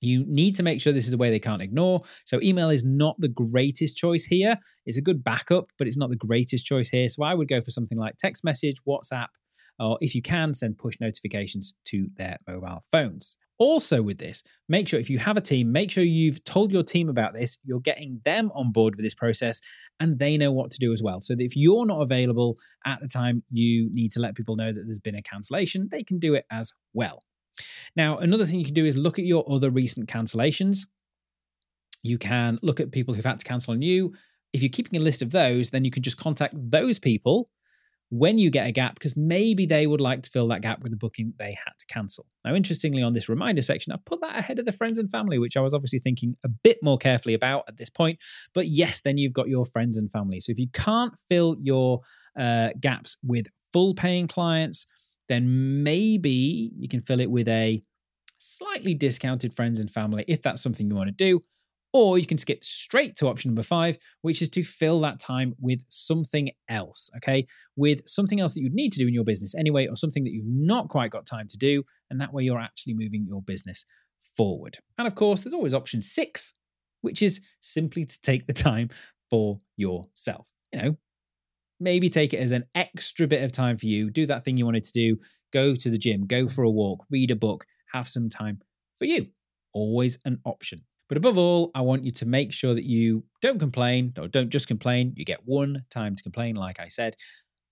You 0.00 0.24
need 0.26 0.54
to 0.56 0.62
make 0.62 0.80
sure 0.80 0.92
this 0.92 1.08
is 1.08 1.12
a 1.12 1.18
way 1.18 1.30
they 1.30 1.40
can't 1.40 1.62
ignore. 1.62 2.02
So, 2.24 2.40
email 2.40 2.70
is 2.70 2.84
not 2.84 3.16
the 3.18 3.28
greatest 3.28 3.96
choice 3.96 4.24
here. 4.24 4.56
It's 4.86 4.96
a 4.96 5.02
good 5.02 5.24
backup, 5.24 5.70
but 5.76 5.88
it's 5.88 5.96
not 5.96 6.10
the 6.10 6.16
greatest 6.16 6.66
choice 6.66 6.88
here. 6.88 7.08
So, 7.08 7.24
I 7.24 7.34
would 7.34 7.48
go 7.48 7.60
for 7.60 7.70
something 7.70 7.98
like 7.98 8.16
text 8.16 8.44
message, 8.44 8.76
WhatsApp, 8.86 9.28
or 9.80 9.98
if 10.00 10.14
you 10.14 10.22
can, 10.22 10.54
send 10.54 10.78
push 10.78 11.00
notifications 11.00 11.74
to 11.86 12.08
their 12.16 12.38
mobile 12.46 12.84
phones. 12.92 13.36
Also, 13.58 14.02
with 14.02 14.18
this, 14.18 14.44
make 14.68 14.86
sure 14.86 15.00
if 15.00 15.10
you 15.10 15.18
have 15.18 15.36
a 15.36 15.40
team, 15.40 15.72
make 15.72 15.90
sure 15.90 16.04
you've 16.04 16.42
told 16.44 16.70
your 16.70 16.84
team 16.84 17.08
about 17.08 17.34
this, 17.34 17.58
you're 17.64 17.80
getting 17.80 18.20
them 18.24 18.52
on 18.54 18.70
board 18.70 18.94
with 18.94 19.04
this 19.04 19.14
process, 19.14 19.60
and 19.98 20.18
they 20.18 20.36
know 20.36 20.52
what 20.52 20.70
to 20.70 20.78
do 20.78 20.92
as 20.92 21.02
well. 21.02 21.20
So 21.20 21.34
that 21.34 21.42
if 21.42 21.56
you're 21.56 21.86
not 21.86 22.00
available 22.00 22.56
at 22.86 23.00
the 23.00 23.08
time 23.08 23.42
you 23.50 23.90
need 23.92 24.12
to 24.12 24.20
let 24.20 24.36
people 24.36 24.54
know 24.54 24.72
that 24.72 24.82
there's 24.84 25.00
been 25.00 25.16
a 25.16 25.22
cancellation, 25.22 25.88
they 25.90 26.04
can 26.04 26.18
do 26.18 26.34
it 26.34 26.44
as 26.50 26.72
well. 26.94 27.24
Now, 27.96 28.18
another 28.18 28.46
thing 28.46 28.60
you 28.60 28.64
can 28.64 28.74
do 28.74 28.86
is 28.86 28.96
look 28.96 29.18
at 29.18 29.24
your 29.24 29.44
other 29.50 29.70
recent 29.70 30.08
cancellations 30.08 30.86
You 32.02 32.18
can 32.18 32.58
look 32.62 32.80
at 32.80 32.92
people 32.92 33.14
who've 33.14 33.24
had 33.24 33.40
to 33.40 33.44
cancel 33.44 33.72
on 33.74 33.82
you. 33.82 34.14
If 34.52 34.62
you're 34.62 34.70
keeping 34.70 35.00
a 35.00 35.02
list 35.02 35.22
of 35.22 35.30
those, 35.30 35.70
then 35.70 35.84
you 35.84 35.90
can 35.90 36.02
just 36.02 36.16
contact 36.16 36.54
those 36.56 36.98
people 36.98 37.50
when 38.10 38.38
you 38.38 38.50
get 38.50 38.66
a 38.66 38.72
gap 38.72 38.94
because 38.94 39.16
maybe 39.16 39.66
they 39.66 39.86
would 39.86 40.00
like 40.00 40.22
to 40.22 40.30
fill 40.30 40.48
that 40.48 40.62
gap 40.62 40.82
with 40.82 40.92
a 40.92 40.96
booking 40.96 41.34
they 41.38 41.56
had 41.64 41.72
to 41.78 41.86
cancel. 41.86 42.26
Now, 42.44 42.54
interestingly, 42.54 43.02
on 43.02 43.12
this 43.12 43.28
reminder 43.28 43.60
section, 43.60 43.92
I've 43.92 44.04
put 44.04 44.20
that 44.22 44.38
ahead 44.38 44.58
of 44.58 44.64
the 44.64 44.72
friends 44.72 44.98
and 44.98 45.10
family, 45.10 45.38
which 45.38 45.56
I 45.56 45.60
was 45.60 45.74
obviously 45.74 45.98
thinking 45.98 46.34
a 46.44 46.48
bit 46.48 46.78
more 46.82 46.96
carefully 46.96 47.34
about 47.34 47.64
at 47.68 47.76
this 47.76 47.90
point. 47.90 48.18
But 48.54 48.68
yes, 48.68 49.00
then 49.00 49.18
you've 49.18 49.34
got 49.34 49.48
your 49.48 49.66
friends 49.66 49.98
and 49.98 50.10
family. 50.10 50.40
So 50.40 50.52
if 50.52 50.58
you 50.58 50.68
can't 50.72 51.12
fill 51.28 51.56
your 51.60 52.00
uh, 52.38 52.70
gaps 52.80 53.16
with 53.22 53.46
full 53.72 53.94
paying 53.94 54.26
clients, 54.26 54.86
then 55.28 55.82
maybe 55.82 56.72
you 56.78 56.88
can 56.88 57.00
fill 57.00 57.20
it 57.20 57.30
with 57.30 57.48
a 57.48 57.82
slightly 58.38 58.94
discounted 58.94 59.52
friends 59.52 59.80
and 59.80 59.90
family 59.90 60.24
if 60.28 60.40
that's 60.42 60.62
something 60.62 60.88
you 60.88 60.94
want 60.94 61.08
to 61.08 61.12
do. 61.12 61.40
Or 61.92 62.18
you 62.18 62.26
can 62.26 62.38
skip 62.38 62.64
straight 62.64 63.16
to 63.16 63.28
option 63.28 63.50
number 63.50 63.62
five, 63.62 63.98
which 64.20 64.42
is 64.42 64.50
to 64.50 64.62
fill 64.62 65.00
that 65.00 65.18
time 65.18 65.54
with 65.58 65.84
something 65.88 66.50
else, 66.68 67.10
okay? 67.16 67.46
With 67.76 68.02
something 68.06 68.40
else 68.40 68.54
that 68.54 68.60
you'd 68.60 68.74
need 68.74 68.92
to 68.92 68.98
do 68.98 69.08
in 69.08 69.14
your 69.14 69.24
business 69.24 69.54
anyway, 69.54 69.86
or 69.86 69.96
something 69.96 70.24
that 70.24 70.32
you've 70.32 70.46
not 70.46 70.88
quite 70.88 71.10
got 71.10 71.24
time 71.24 71.46
to 71.48 71.56
do. 71.56 71.82
And 72.10 72.20
that 72.20 72.32
way 72.32 72.42
you're 72.42 72.60
actually 72.60 72.94
moving 72.94 73.24
your 73.26 73.42
business 73.42 73.86
forward. 74.36 74.78
And 74.98 75.06
of 75.06 75.14
course, 75.14 75.40
there's 75.40 75.54
always 75.54 75.74
option 75.74 76.02
six, 76.02 76.52
which 77.00 77.22
is 77.22 77.40
simply 77.60 78.04
to 78.04 78.20
take 78.20 78.46
the 78.46 78.52
time 78.52 78.90
for 79.30 79.60
yourself. 79.76 80.48
You 80.72 80.82
know, 80.82 80.96
maybe 81.80 82.10
take 82.10 82.34
it 82.34 82.40
as 82.40 82.52
an 82.52 82.64
extra 82.74 83.26
bit 83.26 83.42
of 83.42 83.52
time 83.52 83.78
for 83.78 83.86
you. 83.86 84.10
Do 84.10 84.26
that 84.26 84.44
thing 84.44 84.56
you 84.56 84.66
wanted 84.66 84.84
to 84.84 84.92
do, 84.92 85.16
go 85.52 85.74
to 85.74 85.90
the 85.90 85.98
gym, 85.98 86.26
go 86.26 86.48
for 86.48 86.64
a 86.64 86.70
walk, 86.70 87.06
read 87.10 87.30
a 87.30 87.36
book, 87.36 87.64
have 87.92 88.08
some 88.08 88.28
time 88.28 88.60
for 88.98 89.06
you. 89.06 89.28
Always 89.72 90.18
an 90.24 90.40
option. 90.44 90.80
But 91.08 91.16
above 91.16 91.38
all, 91.38 91.70
I 91.74 91.80
want 91.80 92.04
you 92.04 92.10
to 92.12 92.26
make 92.26 92.52
sure 92.52 92.74
that 92.74 92.84
you 92.84 93.24
don't 93.40 93.58
complain, 93.58 94.12
or 94.18 94.28
don't 94.28 94.50
just 94.50 94.68
complain. 94.68 95.14
You 95.16 95.24
get 95.24 95.46
one 95.46 95.84
time 95.90 96.16
to 96.16 96.22
complain, 96.22 96.54
like 96.54 96.80
I 96.80 96.88
said, 96.88 97.16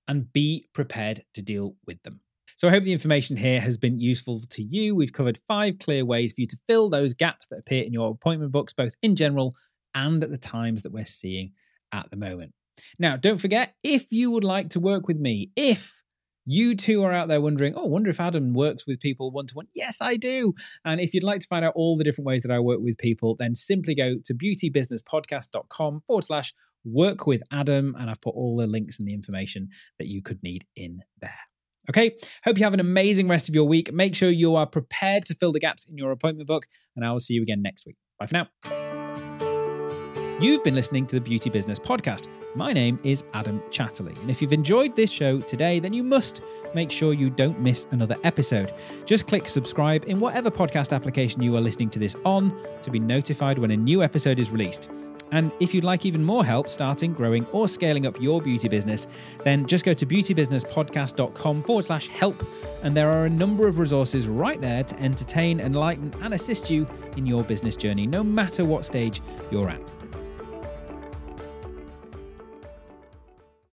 and 0.08 0.32
be 0.32 0.68
prepared 0.72 1.24
to 1.34 1.42
deal 1.42 1.76
with 1.86 2.02
them. 2.02 2.20
So 2.56 2.68
I 2.68 2.70
hope 2.70 2.84
the 2.84 2.92
information 2.92 3.36
here 3.36 3.60
has 3.60 3.76
been 3.76 3.98
useful 3.98 4.40
to 4.50 4.62
you. 4.62 4.94
We've 4.94 5.12
covered 5.12 5.38
five 5.46 5.78
clear 5.78 6.06
ways 6.06 6.32
for 6.32 6.40
you 6.40 6.46
to 6.46 6.58
fill 6.66 6.88
those 6.88 7.12
gaps 7.12 7.48
that 7.48 7.58
appear 7.58 7.82
in 7.84 7.92
your 7.92 8.10
appointment 8.10 8.52
books, 8.52 8.72
both 8.72 8.94
in 9.02 9.14
general 9.16 9.54
and 9.94 10.24
at 10.24 10.30
the 10.30 10.38
times 10.38 10.82
that 10.82 10.92
we're 10.92 11.04
seeing 11.04 11.52
at 11.92 12.08
the 12.10 12.16
moment. 12.16 12.52
Now, 12.98 13.16
don't 13.16 13.38
forget, 13.38 13.74
if 13.82 14.10
you 14.10 14.30
would 14.30 14.44
like 14.44 14.70
to 14.70 14.80
work 14.80 15.06
with 15.06 15.18
me, 15.18 15.50
if 15.56 16.02
you 16.46 16.74
too 16.74 17.02
are 17.02 17.12
out 17.12 17.28
there 17.28 17.40
wondering, 17.40 17.74
oh, 17.76 17.84
I 17.84 17.88
wonder 17.88 18.08
if 18.08 18.20
Adam 18.20 18.54
works 18.54 18.86
with 18.86 19.00
people 19.00 19.30
one 19.30 19.46
to 19.48 19.54
one. 19.54 19.66
Yes, 19.74 19.98
I 20.00 20.16
do. 20.16 20.54
And 20.84 21.00
if 21.00 21.12
you'd 21.12 21.22
like 21.22 21.40
to 21.40 21.46
find 21.46 21.64
out 21.64 21.74
all 21.76 21.96
the 21.96 22.04
different 22.04 22.26
ways 22.26 22.42
that 22.42 22.52
I 22.52 22.60
work 22.60 22.78
with 22.80 22.96
people, 22.98 23.34
then 23.36 23.54
simply 23.54 23.94
go 23.94 24.16
to 24.24 24.34
beautybusinesspodcast.com 24.34 26.02
forward 26.06 26.24
slash 26.24 26.54
work 26.84 27.26
with 27.26 27.42
Adam. 27.52 27.96
And 27.98 28.08
I've 28.08 28.20
put 28.20 28.34
all 28.34 28.56
the 28.56 28.66
links 28.66 28.98
and 28.98 29.06
the 29.06 29.14
information 29.14 29.68
that 29.98 30.06
you 30.06 30.22
could 30.22 30.42
need 30.42 30.64
in 30.76 31.02
there. 31.20 31.34
Okay, 31.88 32.16
hope 32.44 32.58
you 32.58 32.64
have 32.64 32.74
an 32.74 32.80
amazing 32.80 33.28
rest 33.28 33.48
of 33.48 33.54
your 33.54 33.64
week. 33.64 33.92
Make 33.92 34.16
sure 34.16 34.28
you 34.28 34.56
are 34.56 34.66
prepared 34.66 35.24
to 35.26 35.34
fill 35.34 35.52
the 35.52 35.60
gaps 35.60 35.86
in 35.88 35.96
your 35.96 36.10
appointment 36.10 36.48
book, 36.48 36.66
and 36.96 37.04
I 37.04 37.12
will 37.12 37.20
see 37.20 37.34
you 37.34 37.42
again 37.42 37.62
next 37.62 37.86
week. 37.86 37.96
Bye 38.18 38.26
for 38.26 38.34
now. 38.34 38.85
You've 40.38 40.62
been 40.62 40.74
listening 40.74 41.06
to 41.06 41.16
the 41.16 41.20
Beauty 41.22 41.48
Business 41.48 41.78
Podcast. 41.78 42.28
My 42.54 42.70
name 42.70 43.00
is 43.02 43.24
Adam 43.32 43.58
Chatterley, 43.70 44.20
and 44.20 44.28
if 44.28 44.42
you've 44.42 44.52
enjoyed 44.52 44.94
this 44.94 45.10
show 45.10 45.40
today, 45.40 45.78
then 45.78 45.94
you 45.94 46.02
must 46.02 46.42
make 46.74 46.90
sure 46.90 47.14
you 47.14 47.30
don't 47.30 47.58
miss 47.58 47.86
another 47.90 48.16
episode. 48.22 48.74
Just 49.06 49.26
click 49.26 49.48
subscribe 49.48 50.04
in 50.04 50.20
whatever 50.20 50.50
podcast 50.50 50.94
application 50.94 51.42
you 51.42 51.56
are 51.56 51.60
listening 51.62 51.88
to 51.88 51.98
this 51.98 52.14
on 52.26 52.54
to 52.82 52.90
be 52.90 52.98
notified 52.98 53.58
when 53.58 53.70
a 53.70 53.76
new 53.78 54.02
episode 54.02 54.38
is 54.38 54.50
released. 54.50 54.90
And 55.32 55.52
if 55.58 55.72
you'd 55.72 55.84
like 55.84 56.04
even 56.04 56.22
more 56.22 56.44
help 56.44 56.68
starting, 56.68 57.14
growing, 57.14 57.46
or 57.46 57.66
scaling 57.66 58.04
up 58.04 58.20
your 58.20 58.42
beauty 58.42 58.68
business, 58.68 59.08
then 59.42 59.66
just 59.66 59.86
go 59.86 59.94
to 59.94 60.04
beautybusinesspodcast.com 60.04 61.62
forward 61.62 61.84
slash 61.86 62.08
help. 62.08 62.44
And 62.82 62.94
there 62.94 63.10
are 63.10 63.24
a 63.24 63.30
number 63.30 63.68
of 63.68 63.78
resources 63.78 64.28
right 64.28 64.60
there 64.60 64.84
to 64.84 65.00
entertain, 65.00 65.60
enlighten, 65.60 66.12
and 66.20 66.34
assist 66.34 66.68
you 66.68 66.86
in 67.16 67.24
your 67.24 67.42
business 67.42 67.74
journey, 67.74 68.06
no 68.06 68.22
matter 68.22 68.66
what 68.66 68.84
stage 68.84 69.22
you're 69.50 69.70
at. 69.70 69.95